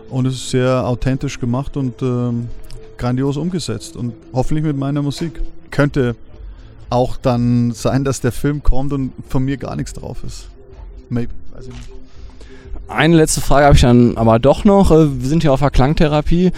Und 0.09 0.25
es 0.25 0.35
ist 0.35 0.49
sehr 0.49 0.85
authentisch 0.85 1.39
gemacht 1.39 1.77
und 1.77 2.01
ähm, 2.01 2.47
grandios 2.97 3.37
umgesetzt 3.37 3.95
und 3.95 4.13
hoffentlich 4.33 4.65
mit 4.65 4.77
meiner 4.77 5.01
Musik. 5.01 5.41
Könnte 5.69 6.15
auch 6.89 7.17
dann 7.17 7.71
sein, 7.73 8.03
dass 8.03 8.21
der 8.21 8.31
Film 8.31 8.63
kommt 8.63 8.93
und 8.93 9.11
von 9.27 9.43
mir 9.43 9.57
gar 9.57 9.75
nichts 9.75 9.93
drauf 9.93 10.23
ist. 10.25 10.47
Maybe, 11.09 11.31
weiß 11.53 11.67
ich 11.67 11.73
nicht. 11.73 11.96
Eine 12.87 13.17
letzte 13.17 13.41
Frage 13.41 13.65
habe 13.65 13.75
ich 13.75 13.81
dann 13.81 14.17
aber 14.17 14.39
doch 14.39 14.63
noch. 14.63 14.91
Äh, 14.91 15.07
Wir 15.21 15.27
sind 15.29 15.43
hier 15.43 15.51
auf 15.53 15.59
der 15.59 15.71
Klangtherapie. 15.71 16.51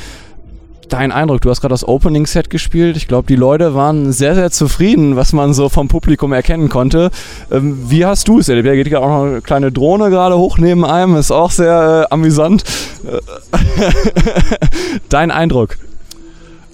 Dein 0.90 1.12
Eindruck, 1.12 1.42
du 1.42 1.52
hast 1.52 1.62
gerade 1.62 1.74
das 1.74 1.88
Opening-Set 1.88 2.50
gespielt. 2.50 2.98
Ich 2.98 3.08
glaube, 3.08 3.28
die 3.28 3.36
Leute 3.36 3.76
waren 3.76 4.12
sehr, 4.12 4.34
sehr 4.34 4.50
zufrieden, 4.50 5.16
was 5.16 5.34
man 5.34 5.54
so 5.54 5.70
vom 5.70 5.88
Publikum 5.88 6.34
erkennen 6.34 6.68
konnte. 6.70 7.12
Ähm, 7.52 7.78
Wie 7.90 8.06
hast 8.06 8.28
du 8.28 8.40
es 8.40 8.50
erlebt? 8.50 8.68
Da 8.68 8.74
geht 8.76 8.88
ja 8.88 9.00
auch 9.00 9.08
noch 9.08 9.24
eine 9.26 9.42
kleine 9.42 9.72
Drohne 9.72 10.10
gerade 10.10 10.36
hoch 10.38 10.58
neben 10.58 10.84
einem, 10.86 11.16
ist 11.16 11.32
auch 11.32 11.52
sehr 11.52 12.08
äh, 12.10 12.14
amüsant. 12.14 12.64
Äh, 13.06 13.20
Dein 15.10 15.30
Eindruck? 15.30 15.78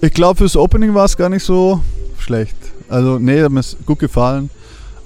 Ich 0.00 0.12
glaube, 0.12 0.38
fürs 0.38 0.56
Opening 0.56 0.94
war 0.94 1.04
es 1.04 1.16
gar 1.16 1.28
nicht 1.28 1.44
so 1.44 1.80
schlecht. 2.18 2.56
Also, 2.88 3.18
nee, 3.18 3.42
hat 3.42 3.52
mir 3.52 3.62
gut 3.84 3.98
gefallen. 3.98 4.48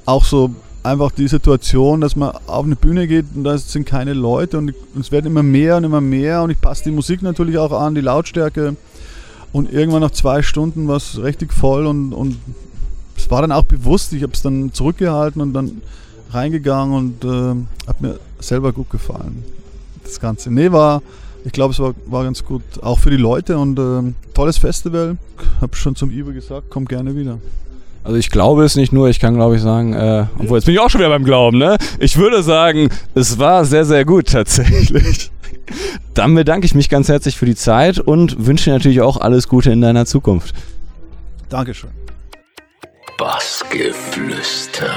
Auch 0.07 0.25
so 0.25 0.51
einfach 0.83 1.13
die 1.13 1.29
Situation, 1.29 2.01
dass 2.01 2.17
man 2.17 2.33
auf 2.47 2.65
eine 2.65 2.77
Bühne 2.77 3.07
geht 3.07 3.27
und 3.35 3.45
da 3.45 3.59
sind 3.59 3.87
keine 3.87 4.15
Leute 4.15 4.59
und 4.59 4.75
es 4.99 5.13
werden 5.13 5.27
immer 5.27 5.43
mehr 5.43 5.77
und 5.77 5.85
immer 5.85 6.01
mehr 6.01 6.43
und 6.43 6.51
ich 6.51 6.61
passe 6.61 6.85
die 6.85 6.91
Musik 6.91 7.23
natürlich 7.23 7.59
auch 7.59 7.73
an, 7.73 7.95
die 7.95 8.01
Lautstärke. 8.01 8.77
Und 9.53 9.73
irgendwann 9.73 10.01
nach 10.01 10.13
zwei 10.13 10.43
Stunden 10.43 10.87
war 10.87 10.97
es 10.97 11.21
richtig 11.21 11.53
voll 11.53 11.87
und, 11.87 12.13
und 12.13 12.37
es 13.17 13.31
war 13.31 13.43
dann 13.43 13.53
auch 13.53 13.65
bewusst, 13.65 14.13
ich 14.13 14.23
habe 14.23 14.33
es 14.33 14.43
dann 14.43 14.73
zurückgehalten 14.73 15.43
und 15.43 15.53
dann 15.53 15.83
reingegangen 16.31 16.95
und 16.95 17.25
äh, 17.25 17.89
hat 17.89 18.01
mir 18.01 18.19
selber 18.39 18.73
gut 18.73 18.91
gefallen. 18.91 19.45
Das 20.05 20.21
Ganze. 20.21 20.51
Nee, 20.51 20.71
war, 20.71 21.03
ich 21.45 21.53
glaube, 21.53 21.73
es 21.73 21.81
war, 21.81 21.95
war 22.07 22.25
ganz 22.25 22.45
gut, 22.45 22.63
auch 22.81 22.99
für 22.99 23.11
die 23.11 23.17
Leute 23.17 23.59
und 23.59 23.79
äh, 23.79 24.13
tolles 24.35 24.59
Festival. 24.59 25.19
Habe 25.61 25.77
schon 25.77 25.97
zum 25.97 26.11
Ibe 26.11 26.33
gesagt, 26.33 26.69
komm 26.71 26.85
gerne 26.85 27.17
wieder. 27.17 27.39
Also 28.03 28.17
ich 28.17 28.31
glaube 28.31 28.65
es 28.65 28.77
nicht 28.77 28.93
nur, 28.93 29.09
ich 29.09 29.21
kann 29.21 29.35
glaube 29.35 29.57
ich 29.57 29.63
sagen, 29.63 29.93
äh, 29.93 30.27
obwohl 30.39 30.59
jetzt 30.59 30.65
bin 30.65 30.75
ich 30.75 30.81
auch 30.81 30.89
schon 30.89 31.01
wieder 31.01 31.11
beim 31.11 31.25
Glauben, 31.25 31.59
ne? 31.59 31.77
Ich 31.99 32.17
würde 32.17 32.43
sagen, 32.43 32.89
es 33.15 33.39
war 33.39 33.65
sehr, 33.65 33.85
sehr 33.85 34.05
gut 34.05 34.29
tatsächlich. 34.33 35.31
Dann 36.15 36.35
bedanke 36.35 36.67
ich 36.67 36.75
mich 36.75 36.89
ganz 36.89 37.09
herzlich 37.09 37.37
für 37.37 37.47
die 37.47 37.55
Zeit 37.55 37.99
und 38.01 38.47
wünsche 38.47 38.65
dir 38.65 38.73
natürlich 38.73 39.01
auch 39.01 39.17
alles 39.19 39.49
Gute 39.49 39.71
in 39.71 39.81
deiner 39.81 40.07
Zukunft. 40.07 40.55
Dankeschön. 41.49 41.91
Bassgeflüster. 43.19 44.91